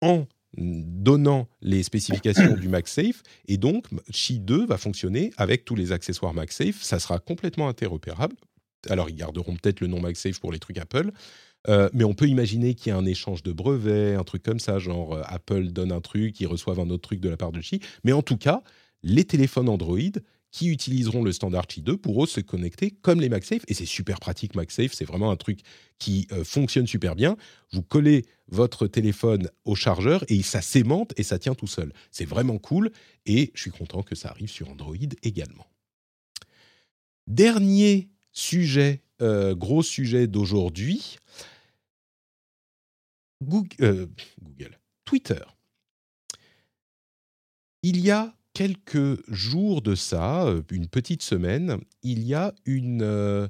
[0.00, 0.26] en
[0.56, 6.34] donnant les spécifications du MagSafe et donc Qi 2 va fonctionner avec tous les accessoires
[6.34, 6.82] MagSafe.
[6.82, 8.34] Ça sera complètement interopérable.
[8.88, 11.10] Alors, ils garderont peut-être le nom MagSafe pour les trucs Apple,
[11.68, 14.60] euh, mais on peut imaginer qu'il y a un échange de brevets, un truc comme
[14.60, 17.52] ça, genre euh, Apple donne un truc, ils reçoivent un autre truc de la part
[17.52, 17.80] de Qi.
[18.04, 18.62] Mais en tout cas,
[19.02, 19.98] les téléphones Android
[20.50, 23.62] qui utiliseront le standard Qi 2 pourront se connecter comme les MagSafe.
[23.68, 24.94] Et c'est super pratique, MagSafe.
[24.94, 25.60] C'est vraiment un truc
[25.98, 27.36] qui euh, fonctionne super bien.
[27.72, 31.92] Vous collez votre téléphone au chargeur et ça s'aimante et ça tient tout seul.
[32.10, 32.90] C'est vraiment cool.
[33.26, 35.66] Et je suis content que ça arrive sur Android également.
[37.26, 41.18] Dernier sujet, gros sujet d'aujourd'hui.
[43.80, 44.06] Euh,
[44.42, 45.42] Google, Twitter.
[47.82, 53.02] Il y a quelques jours de ça, euh, une petite semaine, il y a une
[53.02, 53.46] euh,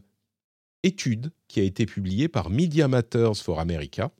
[0.83, 4.11] étude qui a été publiée par Media Matters for America,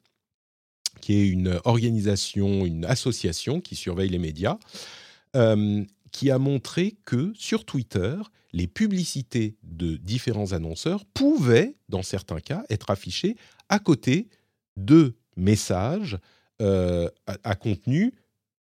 [1.03, 4.59] qui est une organisation, une association qui surveille les médias,
[6.11, 8.17] qui a montré que sur Twitter,
[8.53, 13.37] les publicités de différents annonceurs pouvaient, dans certains cas, être affichées
[13.69, 14.29] à côté
[14.77, 16.19] de messages
[16.61, 18.13] euh, à, contenu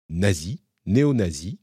[0.08, 1.58] nazi, néo-nazi.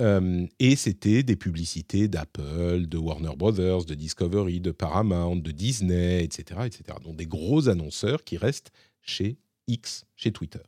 [0.00, 6.22] Euh, et c'était des publicités d'Apple, de Warner Brothers, de Discovery, de Paramount, de Disney,
[6.22, 6.98] etc., etc.
[7.02, 9.38] Donc des gros annonceurs qui restent chez
[9.68, 10.60] X, chez Twitter.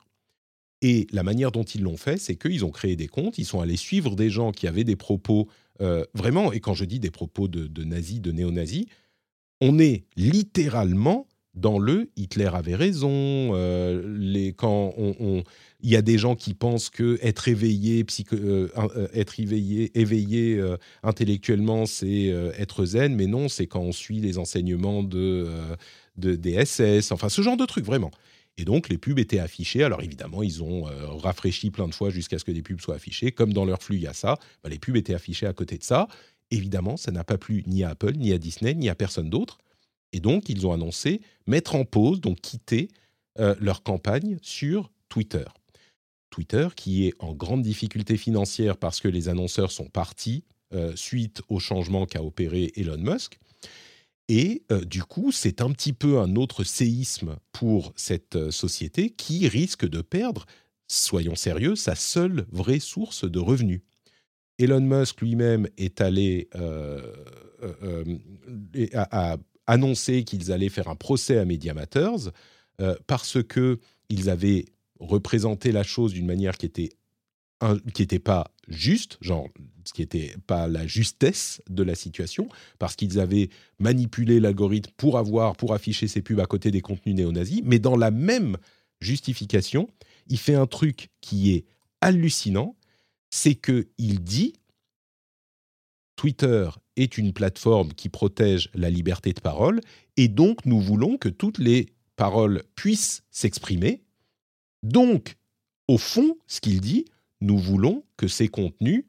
[0.80, 3.60] Et la manière dont ils l'ont fait, c'est qu'ils ont créé des comptes, ils sont
[3.60, 5.48] allés suivre des gens qui avaient des propos
[5.80, 8.86] euh, vraiment, et quand je dis des propos de, de de néo-nazis,
[9.60, 13.54] on est littéralement dans le Hitler avait raison.
[14.18, 15.42] les, quand on,
[15.80, 18.04] il y a des gens qui pensent que être éveillé,
[19.14, 20.62] être éveillé, éveillé
[21.02, 22.26] intellectuellement, c'est
[22.58, 25.48] être zen, mais non, c'est quand on suit les enseignements de,
[26.16, 28.10] de, des SS, enfin ce genre de trucs vraiment.
[28.58, 29.84] Et donc, les pubs étaient affichées.
[29.84, 32.96] Alors, évidemment, ils ont euh, rafraîchi plein de fois jusqu'à ce que des pubs soient
[32.96, 33.30] affichées.
[33.30, 34.36] Comme dans leur flux, il y a ça.
[34.64, 36.08] Bah, les pubs étaient affichées à côté de ça.
[36.50, 39.58] Évidemment, ça n'a pas plu ni à Apple, ni à Disney, ni à personne d'autre.
[40.12, 42.88] Et donc, ils ont annoncé mettre en pause, donc quitter
[43.38, 45.44] euh, leur campagne sur Twitter.
[46.30, 50.44] Twitter, qui est en grande difficulté financière parce que les annonceurs sont partis
[50.74, 53.38] euh, suite au changement qu'a opéré Elon Musk.
[54.28, 59.48] Et euh, du coup, c'est un petit peu un autre séisme pour cette société qui
[59.48, 60.44] risque de perdre,
[60.86, 63.80] soyons sérieux, sa seule vraie source de revenus.
[64.58, 67.14] Elon Musk lui-même est allé euh,
[69.68, 72.32] annoncé qu'ils allaient faire un procès à Media Matters
[73.06, 74.64] parce que ils avaient
[74.98, 76.90] représenté la chose d'une manière qui était
[77.92, 79.48] qui n'était pas juste, genre
[79.84, 82.48] ce qui n'était pas la justesse de la situation,
[82.78, 83.48] parce qu'ils avaient
[83.78, 87.96] manipulé l'algorithme pour avoir, pour afficher ces pubs à côté des contenus néo-nazis, mais dans
[87.96, 88.58] la même
[89.00, 89.88] justification,
[90.28, 91.64] il fait un truc qui est
[92.00, 92.76] hallucinant,
[93.30, 94.52] c'est que il dit
[96.18, 99.80] Twitter est une plateforme qui protège la liberté de parole,
[100.16, 104.02] et donc nous voulons que toutes les paroles puissent s'exprimer.
[104.82, 105.36] Donc,
[105.86, 107.04] au fond, ce qu'il dit,
[107.40, 109.04] nous voulons que ces contenus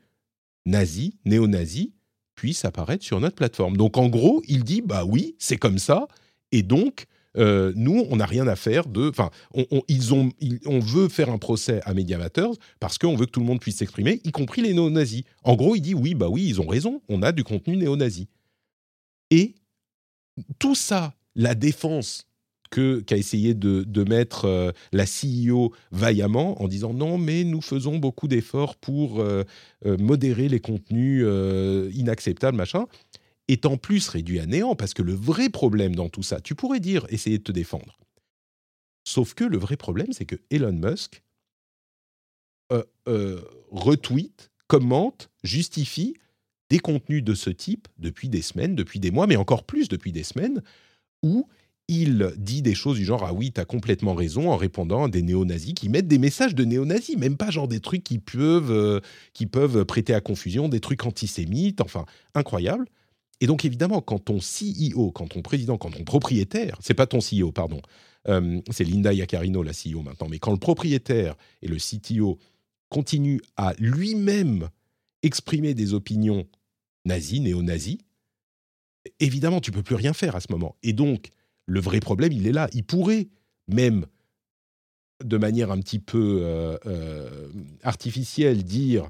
[0.68, 1.90] nazis, néo-nazis,
[2.36, 3.76] puissent apparaître sur notre plateforme.
[3.76, 6.08] Donc en gros, il dit, bah oui, c'est comme ça,
[6.52, 7.08] et donc
[7.38, 9.10] euh, nous, on n'a rien à faire de.
[9.10, 10.32] Enfin, on, ils ont,
[10.66, 13.78] on veut faire un procès à Mediamateurs parce qu'on veut que tout le monde puisse
[13.78, 15.24] s'exprimer, y compris les néo-nazis.
[15.44, 18.28] En gros, il dit oui, bah oui, ils ont raison, on a du contenu néo-nazi.
[19.32, 19.56] Et
[20.58, 22.26] tout ça, la défense
[22.72, 27.98] que qu'a essayé de, mettre euh, la CEO vaillamment en disant non mais nous faisons
[27.98, 29.44] beaucoup d'efforts pour euh,
[29.84, 31.26] modérer les contenus
[31.96, 32.86] inacceptables machin
[33.52, 36.56] est en plus réduit à néant parce que le vrai problème dans tout ça tu
[36.56, 38.00] pourrais dire essayer de te défendre
[39.04, 41.24] sauf que le vrai problème c'est que Elon Musk
[43.72, 46.16] retweet commente justifie
[46.70, 50.12] des contenus de ce type depuis des semaines depuis des mois mais encore plus depuis
[50.12, 50.62] des semaines
[51.24, 51.48] où
[51.90, 55.24] il dit des choses du genre Ah oui, t'as complètement raison en répondant à des
[55.24, 59.00] néo-nazis qui mettent des messages de néo-nazis, même pas genre des trucs qui peuvent, euh,
[59.34, 62.86] qui peuvent prêter à confusion, des trucs antisémites, enfin, incroyable.
[63.42, 67.20] Et donc évidemment, quand ton CEO, quand ton président, quand ton propriétaire, c'est pas ton
[67.20, 67.82] CEO, pardon,
[68.28, 72.38] euh, c'est Linda Yacarino la CEO maintenant, mais quand le propriétaire et le CTO
[72.90, 74.70] continuent à lui-même
[75.24, 76.48] exprimer des opinions
[77.06, 77.98] nazies, néo-nazis,
[79.20, 80.76] évidemment, tu peux plus rien faire à ce moment.
[80.84, 81.30] Et donc,
[81.66, 82.70] le vrai problème, il est là.
[82.74, 83.28] Il pourrait
[83.68, 84.06] même,
[85.24, 87.50] de manière un petit peu euh, euh,
[87.84, 89.10] artificielle, dire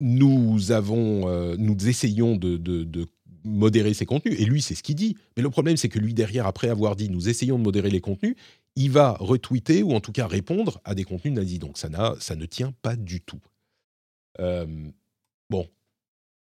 [0.00, 3.06] nous avons, nous essayons de,
[3.44, 4.40] modérer ces contenus.
[4.40, 5.16] Et lui, c'est ce qu'il dit.
[5.36, 8.00] Mais le problème, c'est que lui, derrière, après avoir dit nous essayons de modérer les
[8.00, 8.34] contenus,
[8.74, 11.60] il va retweeter ou en tout cas répondre à des contenus nazis.
[11.60, 11.88] Donc ça,
[12.18, 13.40] ça ne tient pas du tout.
[15.48, 15.66] bon,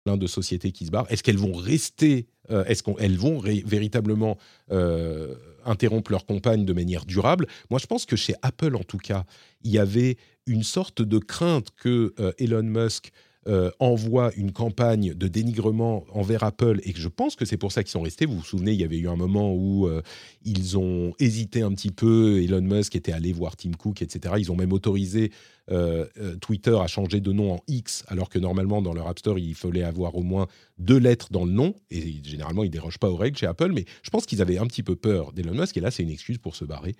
[0.04, 1.06] plein de sociétés qui se barrent.
[1.10, 4.36] Est-ce qu'elles vont rester euh, Est-ce qu'elles vont véritablement
[4.70, 5.34] euh,
[5.64, 7.46] interrompre leur campagne de manière durable?
[7.70, 9.24] Moi, je pense que chez Apple, en tout cas,
[9.62, 10.16] il y avait
[10.46, 13.12] une sorte de crainte que euh, Elon Musk
[13.48, 17.72] euh, envoie une campagne de dénigrement envers Apple et que je pense que c'est pour
[17.72, 18.24] ça qu'ils sont restés.
[18.24, 20.00] Vous vous souvenez, il y avait eu un moment où euh,
[20.44, 22.40] ils ont hésité un petit peu.
[22.40, 24.36] Elon Musk était allé voir Tim Cook, etc.
[24.38, 25.32] Ils ont même autorisé
[25.72, 26.06] euh,
[26.40, 29.56] Twitter à changer de nom en X, alors que normalement dans leur App Store il
[29.56, 30.46] fallait avoir au moins
[30.78, 31.74] deux lettres dans le nom.
[31.90, 34.66] Et généralement ils dérogent pas aux règles chez Apple, mais je pense qu'ils avaient un
[34.66, 35.76] petit peu peur d'Elon Musk.
[35.76, 36.94] Et là, c'est une excuse pour se barrer.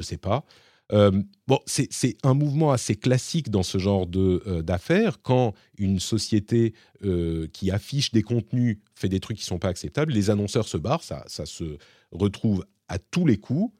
[0.00, 0.44] Je sais pas.
[0.92, 1.10] Euh,
[1.46, 5.20] bon, c'est un mouvement assez classique dans ce genre euh, d'affaires.
[5.22, 6.74] Quand une société
[7.04, 10.68] euh, qui affiche des contenus fait des trucs qui ne sont pas acceptables, les annonceurs
[10.68, 11.78] se barrent, ça, ça se
[12.12, 13.72] retrouve à tous les coups.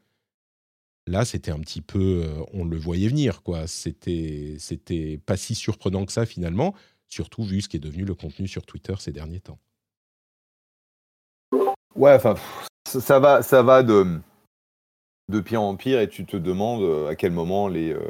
[1.06, 3.68] Là, c'était un petit peu, on le voyait venir, quoi.
[3.68, 6.74] C'était, c'était pas si surprenant que ça finalement,
[7.06, 9.60] surtout vu ce qui est devenu le contenu sur Twitter ces derniers temps.
[11.94, 12.34] Ouais, enfin,
[12.88, 14.20] ça va, ça va de
[15.28, 18.00] de pire en pire et tu te demandes euh, à quel moment les, euh,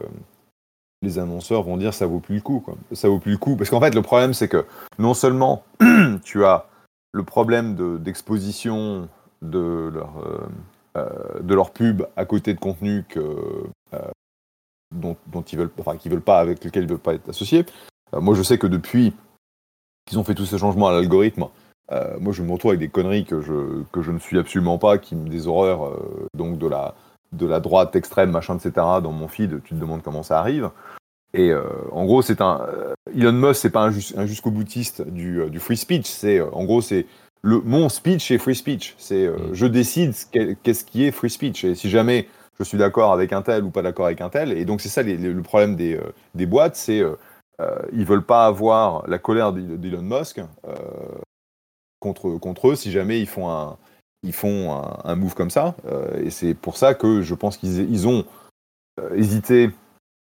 [1.03, 2.61] les annonceurs vont dire ça vaut plus le coup.
[2.61, 2.77] Quoi.
[2.93, 3.57] Ça vaut plus le coup.
[3.57, 4.67] Parce qu'en fait, le problème, c'est que
[4.99, 5.65] non seulement
[6.25, 6.67] tu as
[7.13, 9.09] le problème d'exposition
[9.41, 10.13] de, leur,
[10.97, 13.65] euh, de leur pub à côté de contenu que,
[14.95, 17.65] dont, dont, ils veulent, enfin, veulent pas, avec lequel ils veulent pas être associés.
[18.13, 19.15] moi, je sais que depuis
[20.05, 21.47] qu'ils ont fait tous ces changements à l'algorithme,
[22.21, 24.99] moi, je me retrouve avec des conneries que je, que je ne suis absolument pas,
[24.99, 25.99] qui des horreurs,
[26.35, 26.95] donc de la,
[27.33, 28.73] de la droite extrême, machin, etc.
[29.03, 30.71] Dans mon feed, tu te demandes comment ça arrive.
[31.35, 31.53] Et
[31.93, 32.63] en gros, c'est un
[33.15, 36.07] Elon Musk, c'est pas un, jusqu'au boutiste du, du, free speech.
[36.07, 37.05] C'est en gros, c'est
[37.43, 38.95] le mon speech est free speech.
[38.97, 39.53] C'est mm.
[39.53, 40.15] je décide
[40.63, 41.65] qu'est-ce qui est free speech.
[41.65, 44.53] Et si jamais je suis d'accord avec un tel ou pas d'accord avec un tel.
[44.53, 47.17] Et donc c'est ça le problème des, euh, des boîtes, c'est euh,
[47.61, 50.75] euh, ils veulent pas avoir la colère d'Elon Musk euh,
[52.01, 53.79] contre, contre eux si jamais ils font un,
[54.23, 54.73] ils font
[55.05, 55.75] un, move comme ça.
[56.19, 58.25] et c'est pour ça que je pense qu'ils ils ont
[59.15, 59.71] hésité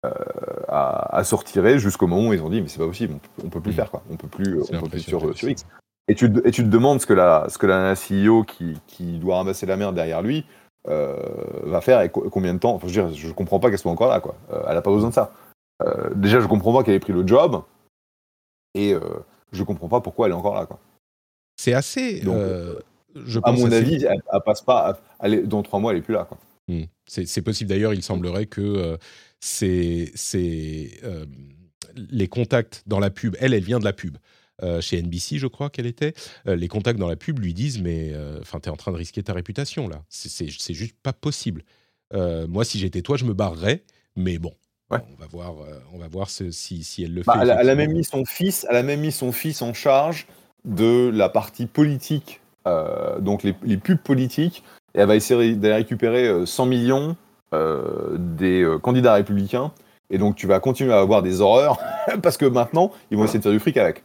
[0.03, 3.61] à, à sortir jusqu'au moment où ils ont dit mais c'est pas possible, on, peut
[3.61, 3.75] plus mm.
[3.75, 5.65] faire quoi, on peut plus, on peut plus sur, sur, X.
[6.07, 9.19] Et tu, et tu te demandes ce que la, ce que la CEO qui, qui
[9.19, 10.45] doit ramasser la merde derrière lui
[10.87, 11.15] euh,
[11.63, 12.73] va faire et combien de temps.
[12.73, 14.35] Enfin, je dire, je comprends pas qu'elle soit encore là, quoi.
[14.51, 15.31] Euh, elle a pas besoin de ça.
[15.83, 17.63] Euh, déjà, je comprends pas qu'elle ait pris le job
[18.73, 18.95] et
[19.51, 20.79] je comprends pas pourquoi elle est encore là, quoi.
[21.57, 22.21] C'est assez.
[23.16, 24.99] Je à mon avis, elle, passe pas.
[25.45, 26.38] dans trois mois, elle est plus là, quoi.
[26.68, 26.84] Hmm.
[27.05, 28.97] C'est possible d'ailleurs, il semblerait que
[29.39, 30.12] c'est
[31.95, 34.18] les contacts dans la pub, elle, elle vient de la pub.
[34.64, 36.14] Euh, chez NBC, je crois qu'elle était,
[36.47, 38.91] euh, les contacts dans la pub lui disent mais euh, enfin tu es en train
[38.91, 41.64] de risquer ta réputation là, c'est juste pas possible.
[42.14, 43.84] moi, si j'étais toi, je me barrerais,
[44.16, 44.53] mais bon,
[44.91, 45.55] On va voir,
[45.93, 47.49] on va voir si, si, elle le bah, fait.
[47.49, 50.28] Elle, a même mis son fils, elle a même mis son fils en charge
[50.66, 56.45] de la partie politique, donc les, les, pubs politiques, et elle va essayer d'aller récupérer
[56.45, 57.16] 100 millions
[58.18, 59.72] des candidats républicains.
[60.09, 61.80] Et donc tu vas continuer à avoir des horreurs
[62.22, 64.03] parce que maintenant ils vont essayer de faire du fric avec.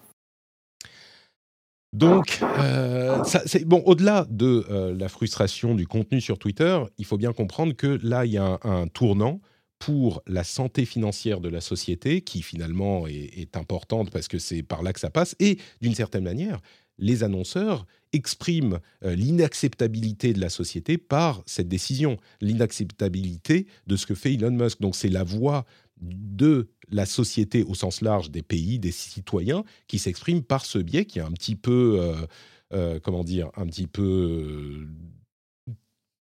[1.97, 3.23] Donc, euh,
[3.65, 3.83] bon.
[3.87, 8.27] Au-delà de euh, la frustration du contenu sur Twitter, il faut bien comprendre que là,
[8.27, 9.41] il y a un, tournant
[9.79, 14.83] pour la santé financière de la société, qui finalement est, importante parce que c'est par
[14.83, 16.61] là que ça passe, et d'une certaine manière,
[16.99, 24.15] les annonceurs expriment euh, l'inacceptabilité de la société par cette décision, l'inacceptabilité de ce que
[24.15, 24.81] fait Elon Musk.
[24.81, 25.65] Donc c'est la voix
[26.01, 31.05] de la société au sens large des pays, des citoyens, qui s'expriment par ce biais
[31.05, 32.27] qui est un petit peu, euh,
[32.73, 34.87] euh, comment dire, un petit peu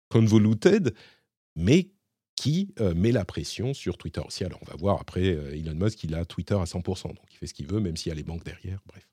[0.10, 0.94] convoluted,
[1.56, 1.90] mais
[2.36, 4.46] qui met la pression sur Twitter aussi.
[4.46, 7.48] Alors on va voir après, Elon Musk, il a Twitter à 100%, donc il fait
[7.48, 9.06] ce qu'il veut, même s'il y a les banques derrière, bref.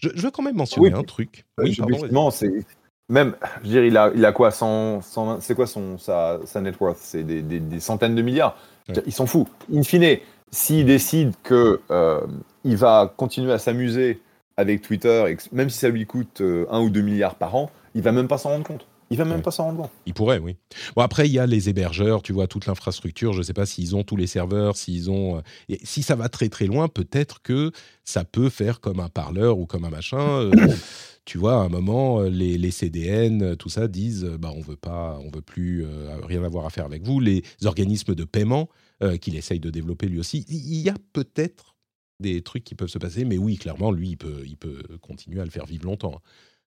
[0.00, 1.44] Je, veux quand même mentionner un truc.
[1.58, 2.64] Oui, pardon, c'est
[3.10, 6.78] même, je veux dire, il a, il a quoi C'est quoi son, sa, sa net
[6.80, 6.98] worth?
[7.00, 8.56] C'est des, des, centaines de milliards.
[9.04, 9.48] Il s'en fout.
[9.72, 10.18] In fine,
[10.50, 12.20] s'il décide que euh,
[12.64, 14.20] il va continuer à s'amuser
[14.56, 18.02] avec Twitter, même si ça lui coûte 1 euh, ou 2 milliards par an, il
[18.02, 18.86] va même pas s'en rendre compte.
[19.10, 19.90] Il va même pas s'en rendre compte.
[20.06, 20.56] Il pourrait, oui.
[20.94, 23.32] Bon, après, il y a les hébergeurs, tu vois, toute l'infrastructure.
[23.32, 25.38] Je ne sais pas s'ils ont tous les serveurs, s'ils ont.
[25.38, 27.72] Euh, et si ça va très très loin, peut-être que
[28.04, 30.50] ça peut faire comme un parleur ou comme un machin.
[31.24, 35.18] tu vois, à un moment, les, les CDN, tout ça, disent bah, on veut pas,
[35.24, 35.84] on veut plus
[36.22, 37.18] rien avoir à faire avec vous.
[37.18, 38.68] Les organismes de paiement
[39.02, 40.44] euh, qu'il essaye de développer lui aussi.
[40.50, 41.74] Il y a peut-être
[42.20, 45.40] des trucs qui peuvent se passer, mais oui, clairement, lui, il peut, il peut continuer
[45.40, 46.20] à le faire vivre longtemps.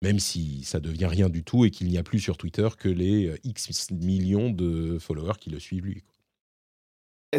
[0.04, 2.89] Même si ça devient rien du tout et qu'il n'y a plus sur Twitter que
[2.89, 6.04] les euh, X millions de followers qui le suivent lui.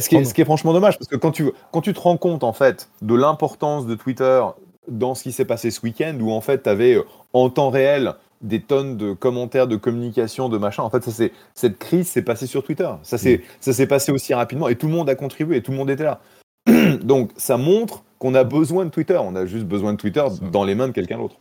[0.01, 2.01] Ce qui, est, ce qui est franchement dommage, parce que quand tu, quand tu te
[2.01, 4.43] rends compte en fait de l'importance de Twitter
[4.89, 7.71] dans ce qui s'est passé ce week-end, où en fait tu avais euh, en temps
[7.71, 10.83] réel des tonnes de commentaires, de communication, de machin.
[10.83, 12.91] En fait, ça, c'est, cette crise s'est passée sur Twitter.
[13.03, 13.43] Ça s'est, mm.
[13.61, 15.91] ça s'est passé aussi rapidement et tout le monde a contribué, et tout le monde
[15.91, 16.21] était là.
[17.03, 19.19] Donc, ça montre qu'on a besoin de Twitter.
[19.23, 21.37] On a juste besoin de Twitter dans les mains de quelqu'un d'autre.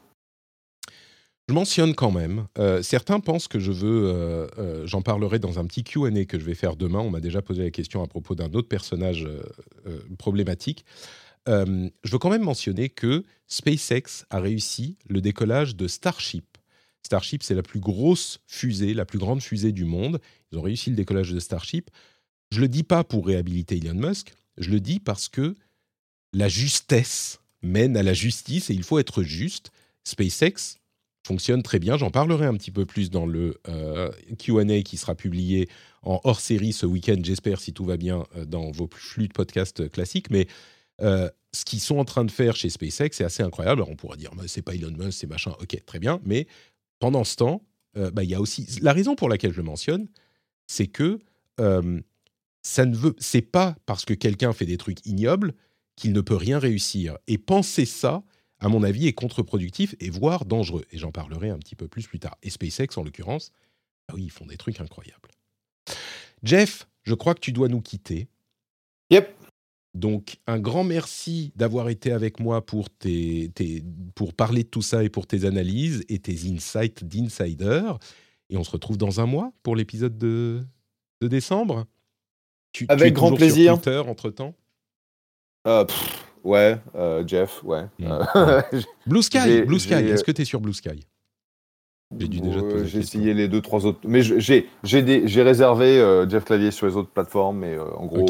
[1.49, 5.59] Je mentionne quand même, euh, certains pensent que je veux, euh, euh, j'en parlerai dans
[5.59, 6.99] un petit Q&A que je vais faire demain.
[6.99, 9.27] On m'a déjà posé la question à propos d'un autre personnage
[10.17, 10.85] problématique.
[11.47, 16.45] je veux quand même mentionner que SpaceX a réussi le décollage de Starship
[17.05, 20.19] Starship, c'est la plus grosse fusée, la plus grande fusée du monde.
[20.51, 21.89] Ils ont réussi le décollage de Starship.
[22.51, 25.55] Je le dis pas pour réhabiliter Elon Musk, je le dis parce que
[26.33, 29.71] la justesse mène à la justice et il faut être juste.
[30.05, 30.77] SpaceX
[31.25, 31.97] fonctionne très bien.
[31.97, 35.69] J'en parlerai un petit peu plus dans le euh, QA qui sera publié
[36.01, 39.33] en hors série ce week-end, j'espère, si tout va bien, euh, dans vos flux de
[39.33, 40.29] podcasts classiques.
[40.29, 40.47] Mais
[41.01, 43.81] euh, ce qu'ils sont en train de faire chez SpaceX, c'est assez incroyable.
[43.81, 45.53] Alors on pourrait dire, c'est pas Elon Musk, c'est machin.
[45.61, 46.19] Ok, très bien.
[46.25, 46.47] Mais
[46.99, 47.61] pendant ce temps,
[47.97, 50.07] euh, bah, il y a aussi la raison pour laquelle je le mentionne,
[50.67, 51.19] c'est que
[51.59, 51.99] euh,
[52.61, 55.53] ça ne veut, c'est pas parce que quelqu'un fait des trucs ignobles
[55.95, 57.17] qu'il ne peut rien réussir.
[57.27, 58.23] Et penser ça,
[58.63, 60.85] à mon avis, est contre-productif et voire dangereux.
[60.91, 62.37] Et j'en parlerai un petit peu plus plus tard.
[62.43, 63.51] Et SpaceX, en l'occurrence,
[64.07, 65.29] ah oui, ils font des trucs incroyables.
[66.43, 68.27] Jeff, je crois que tu dois nous quitter.
[69.09, 69.35] Yep.
[69.93, 73.51] Donc, un grand merci d'avoir été avec moi pour, tes,
[74.15, 77.91] pour parler de tout ça et pour tes analyses et tes insights d'insider.
[78.49, 80.61] Et on se retrouve dans un mois pour l'épisode de,
[81.21, 81.85] de décembre.
[82.71, 83.73] Tu, avec grand plaisir.
[83.73, 84.55] Sur Twitter entre temps
[85.67, 85.85] euh,
[86.43, 87.85] Ouais, euh, Jeff, ouais.
[87.99, 88.11] Hmm.
[88.35, 88.61] Euh,
[89.07, 89.93] Blue Sky, Blue Sky.
[89.93, 91.05] Est-ce que tu es sur Blue Sky?
[92.19, 93.99] J'ai essayé les deux, trois autres.
[94.05, 98.27] Mais j'ai réservé Jeff Clavier sur les autres plateformes, mais en gros.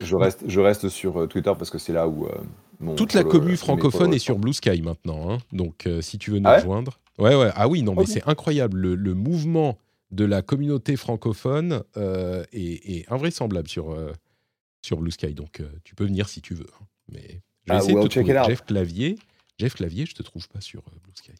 [0.00, 2.26] Je reste, je reste sur euh, Twitter parce que c'est là où.
[2.26, 5.30] Euh, Toute la commu francophone est sur Blue Sky maintenant.
[5.30, 5.38] Hein.
[5.52, 6.98] Donc, euh, si tu veux nous ah rejoindre.
[7.18, 7.50] Ouais, ouais.
[7.54, 8.94] Ah oui, non, mais c'est incroyable.
[8.94, 9.78] Le, mouvement
[10.10, 11.82] de la communauté francophone
[12.52, 13.96] est, invraisemblable sur,
[14.82, 15.34] sur Blue Sky.
[15.34, 16.66] Donc, tu peux venir si tu veux.
[17.08, 19.16] Mais je vais ah, essayer de te trouver Jeff Clavier.
[19.58, 21.32] Jeff Clavier, je te trouve pas sur Blue Sky.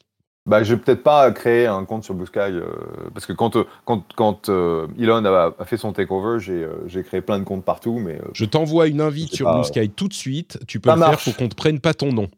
[0.47, 2.67] Bah, je vais peut-être pas créer un compte sur Blue Sky euh,
[3.15, 7.39] parce que quand, euh, quand, quand euh, Elon a, fait son takeover, j'ai créé plein
[7.39, 7.99] de comptes partout.
[7.99, 10.59] Mais je t'envoie une invite sur Blue Sky tout de suite.
[10.67, 12.29] Tu peux le faire pour qu'on te prenne pas ton nom.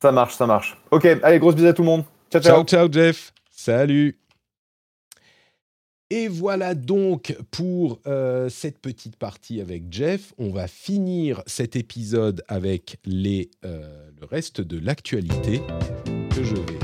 [0.00, 0.78] Ça marche, ça marche.
[0.90, 2.04] Ok, allez, grosse bise à tout le monde.
[2.30, 2.64] Ciao, ciao.
[2.64, 3.32] Ciao, ciao, Jeff.
[3.50, 4.19] Salut.
[6.10, 8.00] Et voilà donc pour
[8.48, 10.32] cette petite partie avec Jeff.
[10.38, 15.60] On va finir cet épisode avec les, le reste de l'actualité
[16.34, 16.80] que je vais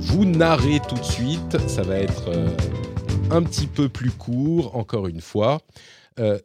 [0.00, 1.58] vous narrer tout de suite.
[1.68, 2.48] Ça va être euh,
[3.30, 5.60] un petit peu plus court, encore une fois.
[6.18, 6.38] Euh,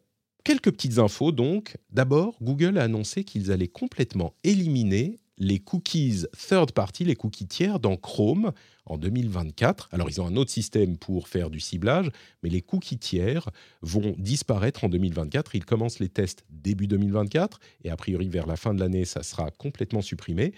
[0.44, 1.78] quelques petites infos donc.
[1.90, 7.80] D'abord, Google a annoncé qu'ils allaient complètement éliminer les cookies third party, les cookies tiers
[7.80, 8.52] dans Chrome
[8.86, 9.90] en 2024.
[9.92, 12.10] Alors ils ont un autre système pour faire du ciblage,
[12.42, 13.50] mais les cookies tiers
[13.82, 15.56] vont disparaître en 2024.
[15.56, 19.22] Ils commencent les tests début 2024 et a priori vers la fin de l'année, ça
[19.22, 20.54] sera complètement supprimé.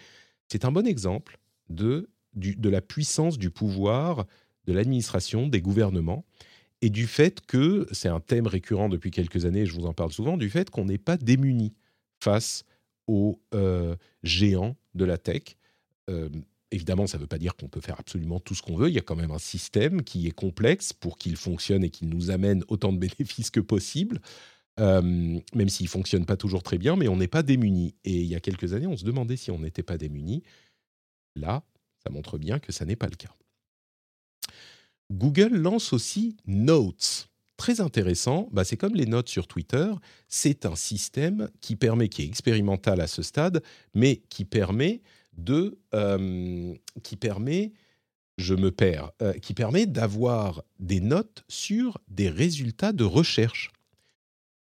[0.47, 4.25] C'est un bon exemple de de la puissance du pouvoir
[4.65, 6.25] de l'administration, des gouvernements,
[6.81, 10.11] et du fait que, c'est un thème récurrent depuis quelques années, je vous en parle
[10.11, 11.73] souvent, du fait qu'on n'est pas démuni
[12.19, 12.65] face
[13.07, 15.57] aux euh, géants de la tech.
[16.09, 16.29] Euh,
[16.71, 18.89] évidemment, ça ne veut pas dire qu'on peut faire absolument tout ce qu'on veut.
[18.89, 22.09] Il y a quand même un système qui est complexe pour qu'il fonctionne et qu'il
[22.09, 24.19] nous amène autant de bénéfices que possible.
[24.79, 27.95] Euh, même s'il fonctionne pas toujours très bien, mais on n'est pas démuni.
[28.03, 30.43] Et il y a quelques années, on se demandait si on n'était pas démuni.
[31.35, 31.63] Là,
[32.03, 33.33] ça montre bien que ça n'est pas le cas.
[35.11, 37.29] Google lance aussi Notes.
[37.57, 39.91] Très intéressant, bah c'est comme les notes sur Twitter,
[40.27, 45.01] c'est un système qui permet, qui est expérimental à ce stade, mais qui permet
[45.37, 47.71] de, euh, qui permet,
[48.37, 53.71] je me perds, euh, qui permet d'avoir des notes sur des résultats de recherche.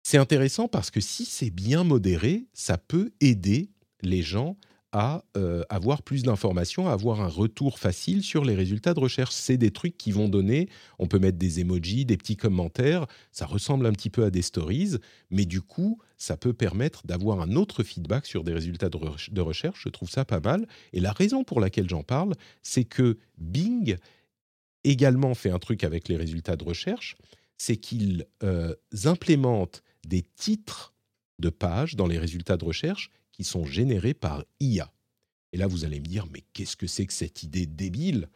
[0.03, 3.71] C'est intéressant parce que si c'est bien modéré, ça peut aider
[4.03, 4.59] les gens
[4.95, 9.35] à euh, avoir plus d'informations, à avoir un retour facile sur les résultats de recherche.
[9.35, 10.69] C'est des trucs qui vont donner,
[11.01, 14.41] on peut mettre des emojis, des petits commentaires, ça ressemble un petit peu à des
[14.41, 14.93] stories,
[15.31, 19.83] mais du coup, ça peut permettre d'avoir un autre feedback sur des résultats de, recherche.
[19.83, 20.69] Je trouve ça pas mal.
[20.93, 23.97] Et la raison pour laquelle j'en parle, c'est que Bing
[24.85, 27.17] également fait un truc avec les résultats de recherche,
[27.57, 28.73] c'est qu'ils euh,
[29.07, 30.95] implémentent des titres
[31.41, 34.93] de pages dans les résultats de recherche qui sont générés par IA.
[35.53, 38.29] Et là, vous allez me dire, mais qu'est-ce que c'est que cette idée débile?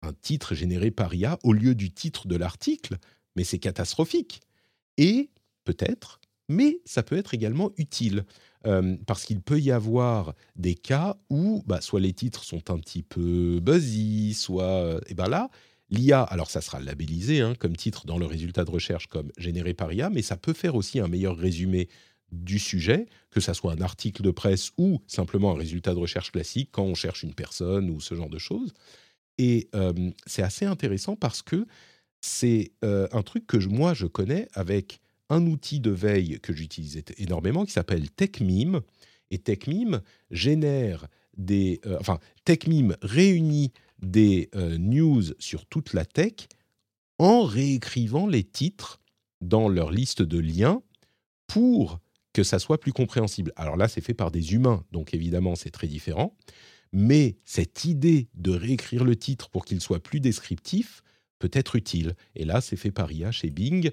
[0.00, 2.98] Un titre généré par IA au lieu du titre de l'article
[3.36, 4.42] Mais c'est catastrophique.
[4.96, 5.30] Et
[5.64, 8.24] peut-être, mais ça peut être également utile.
[8.66, 12.78] Euh, parce qu'il peut y avoir des cas où bah, soit les titres sont un
[12.78, 14.64] petit peu buzzy, soit...
[14.64, 15.50] Euh, et ben là,
[15.90, 19.74] l'IA, alors ça sera labellisé hein, comme titre dans le résultat de recherche comme généré
[19.74, 21.88] par IA, mais ça peut faire aussi un meilleur résumé
[22.42, 26.32] du sujet, que ça soit un article de presse ou simplement un résultat de recherche
[26.32, 28.72] classique quand on cherche une personne ou ce genre de choses.
[29.38, 31.66] Et euh, c'est assez intéressant parce que
[32.20, 37.02] c'est euh, un truc que moi je connais avec un outil de veille que j'utilise
[37.18, 38.80] énormément qui s'appelle TechMeme.
[39.30, 41.06] Et TechMeme génère
[41.36, 41.80] des.
[41.86, 46.34] Euh, enfin, TechMeme réunit des news sur toute la tech
[47.18, 49.00] en réécrivant les titres
[49.40, 50.82] dans leur liste de liens
[51.46, 52.00] pour
[52.34, 53.52] que ça soit plus compréhensible.
[53.56, 56.36] Alors là, c'est fait par des humains, donc évidemment, c'est très différent.
[56.92, 61.02] Mais cette idée de réécrire le titre pour qu'il soit plus descriptif
[61.38, 62.14] peut être utile.
[62.34, 63.90] Et là, c'est fait par IA chez Bing.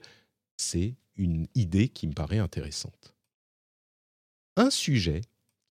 [0.58, 3.16] C'est une idée qui me paraît intéressante.
[4.58, 5.22] Un sujet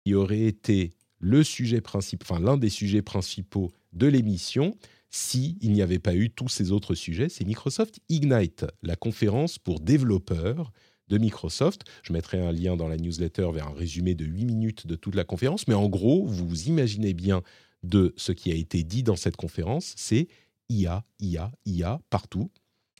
[0.04, 4.76] qui aurait été le sujet principal, enfin l'un des sujets principaux de l'émission,
[5.10, 9.58] si il n'y avait pas eu tous ces autres sujets, c'est Microsoft Ignite, la conférence
[9.58, 10.72] pour développeurs
[11.10, 11.82] de Microsoft.
[12.02, 15.14] Je mettrai un lien dans la newsletter vers un résumé de 8 minutes de toute
[15.14, 15.68] la conférence.
[15.68, 17.42] Mais en gros, vous imaginez bien
[17.82, 20.28] de ce qui a été dit dans cette conférence, c'est
[20.68, 22.50] IA, IA, IA partout.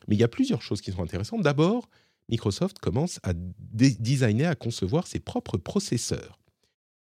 [0.08, 1.42] Mais il y a plusieurs choses qui sont intéressantes.
[1.42, 1.88] D'abord,
[2.28, 6.38] Microsoft commence à designer, à concevoir ses propres processeurs.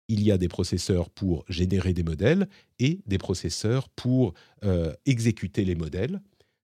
[0.08, 2.48] Il y a des processeurs pour générer des modèles
[2.80, 4.34] et des processeurs pour
[4.64, 6.20] euh, exécuter les modèles.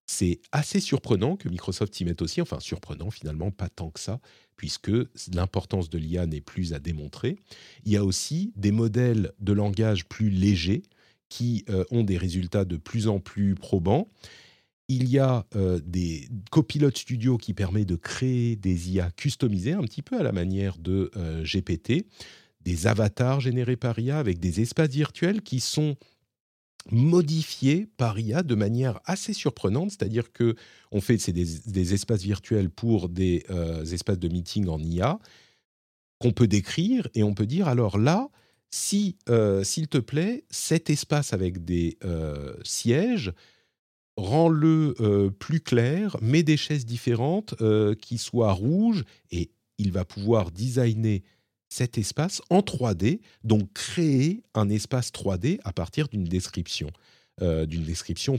[0.06, 4.20] C'est assez surprenant que Microsoft y mette aussi, enfin surprenant finalement, pas tant que ça,
[4.56, 4.92] puisque
[5.32, 7.36] l'importance de l'IA n'est plus à démontrer.
[7.84, 10.82] Il y a aussi des modèles de langage plus légers
[11.28, 14.08] qui euh, ont des résultats de plus en plus probants.
[14.88, 19.82] Il y a euh, des copilotes studio qui permettent de créer des IA customisés, un
[19.82, 22.06] petit peu à la manière de euh, GPT,
[22.60, 25.96] des avatars générés par IA avec des espaces virtuels qui sont
[26.90, 30.54] modifiés par IA de manière assez surprenante, c'est-à-dire que
[30.92, 33.44] on fait c'est des, espaces virtuels pour des
[33.92, 35.18] espaces de meeting en IA
[36.18, 38.30] qu'on peut décrire et on peut dire alors là
[38.70, 43.32] si, euh, s'il te plaît, cet espace avec des euh, sièges,
[44.16, 47.54] rends-le euh, plus clair, mets des chaises différentes
[48.00, 51.22] qui soient rouges et il va pouvoir designer
[51.68, 56.90] cet espace en 3D, donc créer un espace 3D à partir d'une description,
[57.40, 58.38] d'une description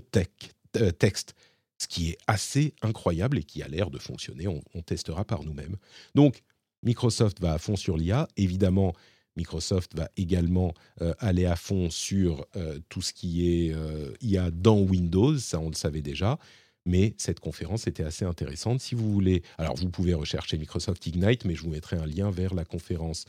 [1.00, 1.36] texte,
[1.78, 4.48] ce qui est assez incroyable et qui a l'air de fonctionner.
[4.48, 5.76] On, testera par nous-mêmes.
[6.16, 6.42] Donc,
[6.84, 8.28] Microsoft va à fond sur l'IA.
[8.38, 8.94] Évidemment,
[9.36, 14.52] Microsoft va également euh, aller à fond sur euh, tout ce qui est euh, IA
[14.52, 16.40] dans Windows, ça on le savait déjà.
[16.88, 18.82] Mais cette conférence était assez intéressante.
[18.82, 22.32] Si vous voulez, alors vous pouvez rechercher Microsoft Ignite, mais je vous mettrai un lien
[22.32, 23.26] vers la conférence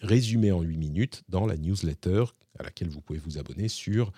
[0.00, 2.24] résumée en 8 minutes dans la newsletter
[2.58, 4.10] à laquelle vous pouvez vous abonner sur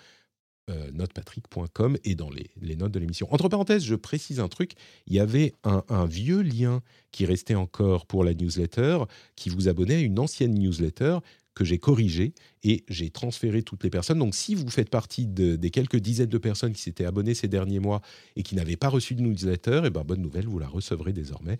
[0.69, 3.27] euh, notepatrick.com et dans les, notes de l'émission.
[3.33, 4.73] Entre parenthèses, je précise un truc,
[5.07, 6.81] il y avait un, vieux lien
[7.11, 8.99] qui restait encore pour la newsletter,
[9.35, 11.19] qui vous abonnait à une ancienne newsletter
[11.59, 12.33] que j'ai corrigée
[12.63, 14.17] et j'ai transféré toutes les personnes.
[14.17, 17.81] Donc si vous faites partie des quelques dizaines de personnes qui s'étaient abonnées ces derniers
[17.81, 18.01] mois
[18.37, 21.11] et qui n'avaient pas reçu de newsletter, et eh ben bonne nouvelle, vous la recevrez
[21.11, 21.59] désormais.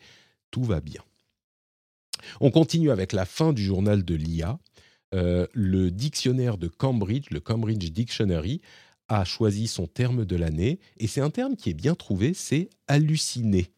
[0.52, 1.02] Tout va bien.
[2.40, 4.58] On continue avec la fin du journal de l'IA.
[5.14, 8.62] Euh, le dictionnaire de Cambridge, le Cambridge Dictionary,
[9.10, 12.70] a choisi son terme de l'année, et c'est un terme qui est bien trouvé, c'est
[12.88, 13.74] halluciner.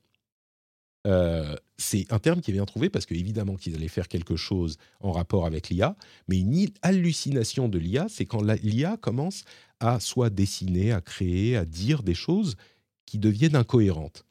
[1.07, 4.77] Euh, c'est un terme qui est bien trouvé parce qu'évidemment qu'ils allaient faire quelque chose
[4.99, 5.95] en rapport avec l'IA,
[6.27, 9.43] mais une hallucination de l'IA, c'est quand l'IA commence
[9.79, 12.55] à soit dessiner, à créer, à dire des choses
[13.05, 14.25] qui deviennent incohérentes.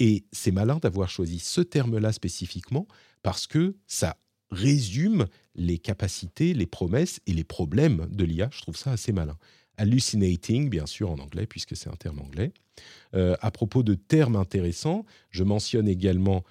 [0.00, 2.88] Et c'est malin d'avoir choisi ce terme-là spécifiquement
[3.22, 4.16] parce que ça
[4.50, 8.48] résume les capacités, les promesses et les problèmes de l'IA.
[8.52, 9.36] Je trouve ça assez malin
[9.80, 12.52] hallucinating, bien sûr en anglais, puisque c'est un terme anglais.
[13.14, 16.44] Euh, à propos de termes intéressants, je mentionne également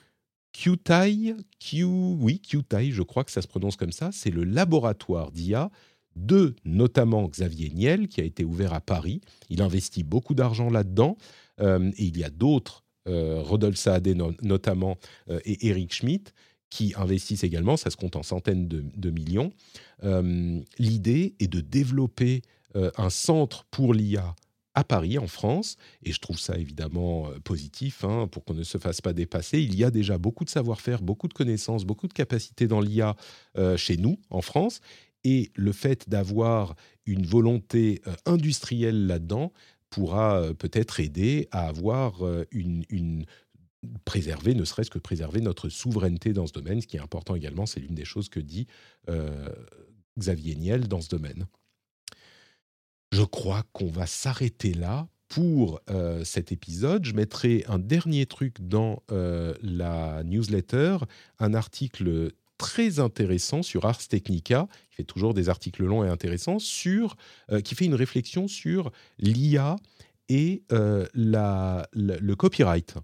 [0.51, 5.31] QTI, Q, oui, QTI, je crois que ça se prononce comme ça, c'est le laboratoire
[5.31, 5.69] d'IA
[6.15, 9.21] de notamment Xavier Niel, qui a été ouvert à Paris.
[9.49, 11.15] Il investit beaucoup d'argent là-dedans,
[11.61, 14.97] euh, et il y a d'autres, euh, Rodolphe Saadé notamment,
[15.45, 16.33] et Eric Schmidt,
[16.71, 19.51] qui investissent également, ça se compte en centaines de millions.
[20.77, 24.35] L'idée est de développer euh, un centre pour l'IA
[24.79, 28.63] à Paris, en France, et je trouve ça évidemment euh, positif hein, pour qu'on ne
[28.63, 29.61] se fasse pas dépasser.
[29.61, 33.15] Il y a déjà beaucoup de savoir-faire, beaucoup de connaissances, beaucoup de capacités dans l'IA
[33.57, 34.79] euh, chez nous, en France,
[35.25, 39.51] et le fait d'avoir une volonté industrielle là-dedans
[39.89, 43.25] pourra peut-être aider à avoir une, une
[44.05, 47.65] préserver, ne serait-ce que préserver notre souveraineté dans ce domaine, ce qui est important également,
[47.65, 48.67] c'est l'une des choses que dit
[50.17, 51.47] Xavier Niel dans ce domaine.
[53.11, 57.05] Je crois qu'on va s'arrêter là pour euh, cet épisode.
[57.05, 60.97] Je mettrai un dernier truc dans euh, la newsletter,
[61.39, 66.59] un article très intéressant sur Ars Technica, qui fait toujours des articles longs et intéressants,
[66.59, 67.15] sur,
[67.51, 69.77] euh, qui fait une réflexion sur l'IA
[70.27, 72.95] et le copyright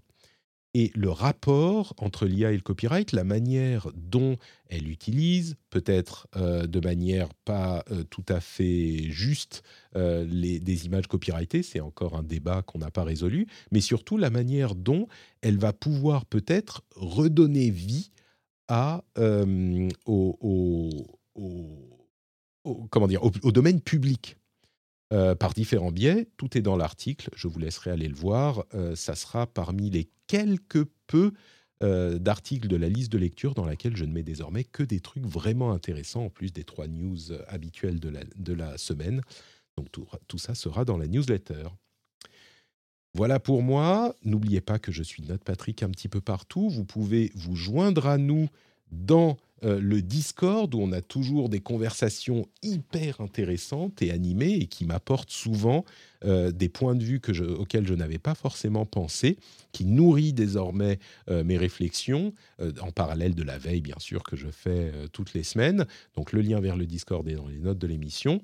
[0.78, 4.36] et le rapport entre l'IA et le copyright, la manière dont
[4.68, 9.62] elle utilise, peut-être euh, de manière pas euh, tout à fait juste,
[9.96, 14.18] euh, les, des images copyrightées, c'est encore un débat qu'on n'a pas résolu, mais surtout
[14.18, 15.08] la manière dont
[15.40, 18.10] elle va pouvoir peut-être redonner vie
[18.68, 19.02] à,
[20.04, 21.06] au,
[22.90, 24.36] comment dire, au domaine public.
[25.12, 26.26] Euh, par différents biais.
[26.36, 28.64] Tout est dans l'article, je vous laisserai aller le voir.
[28.74, 31.30] Euh, ça sera parmi les quelques peu
[31.84, 34.98] euh, d'articles de la liste de lecture dans laquelle je ne mets désormais que des
[34.98, 39.20] trucs vraiment intéressants, en plus des trois news habituelles de la, de la semaine.
[39.76, 41.68] Donc tout, tout, ça sera dans la newsletter.
[43.14, 44.12] Voilà pour moi.
[44.24, 46.68] N'oubliez pas que je suis Note Patrick un petit peu partout.
[46.68, 48.48] Vous pouvez vous joindre à nous
[48.92, 54.66] dans euh, le Discord où on a toujours des conversations hyper intéressantes et animées et
[54.66, 55.86] qui m'apportent souvent
[56.24, 57.20] euh, des points de vue
[57.58, 59.38] auxquels je n'avais pas forcément pensé,
[59.72, 60.98] qui nourrit désormais
[61.30, 62.34] euh, mes réflexions,
[62.80, 65.86] en parallèle de la veille bien sûr que je fais toutes les semaines.
[66.16, 68.42] Donc le lien vers le Discord est dans les notes de l'émission.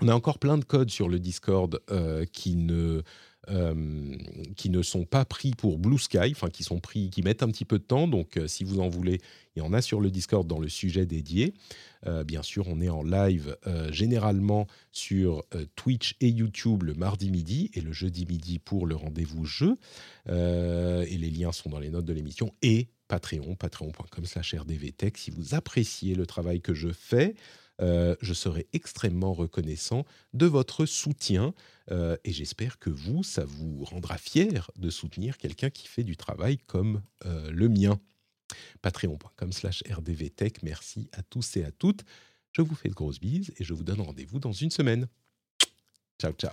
[0.00, 1.80] On a encore plein de codes sur le Discord
[2.32, 3.02] qui ne
[3.50, 4.16] euh,
[4.56, 7.48] qui ne sont pas pris pour Blue Sky, enfin qui sont pris, qui mettent un
[7.48, 8.08] petit peu de temps.
[8.08, 9.20] Donc, euh, si vous en voulez,
[9.56, 11.54] il y en a sur le Discord dans le sujet dédié.
[12.06, 13.56] Euh, bien sûr, on est en live
[13.90, 15.44] généralement sur
[15.76, 19.76] Twitch et YouTube le mardi midi et le jeudi midi pour le rendez-vous jeu.
[20.28, 25.18] et les liens sont dans les notes de l'émission et Patreon, patreon.com/rdvtech.
[25.18, 27.34] Si vous appréciez le travail que je fais,
[27.80, 31.54] euh, je serai extrêmement reconnaissant de votre soutien
[31.90, 36.16] euh, et j'espère que vous, ça vous rendra fier de soutenir quelqu'un qui fait du
[36.16, 37.98] travail comme euh, le mien.
[38.82, 40.62] Patreon.com slash rdvtech.
[40.62, 42.04] Merci à tous et à toutes.
[42.52, 45.08] Je vous fais de grosses bises et je vous donne rendez-vous dans une semaine.
[46.20, 46.52] Ciao, ciao.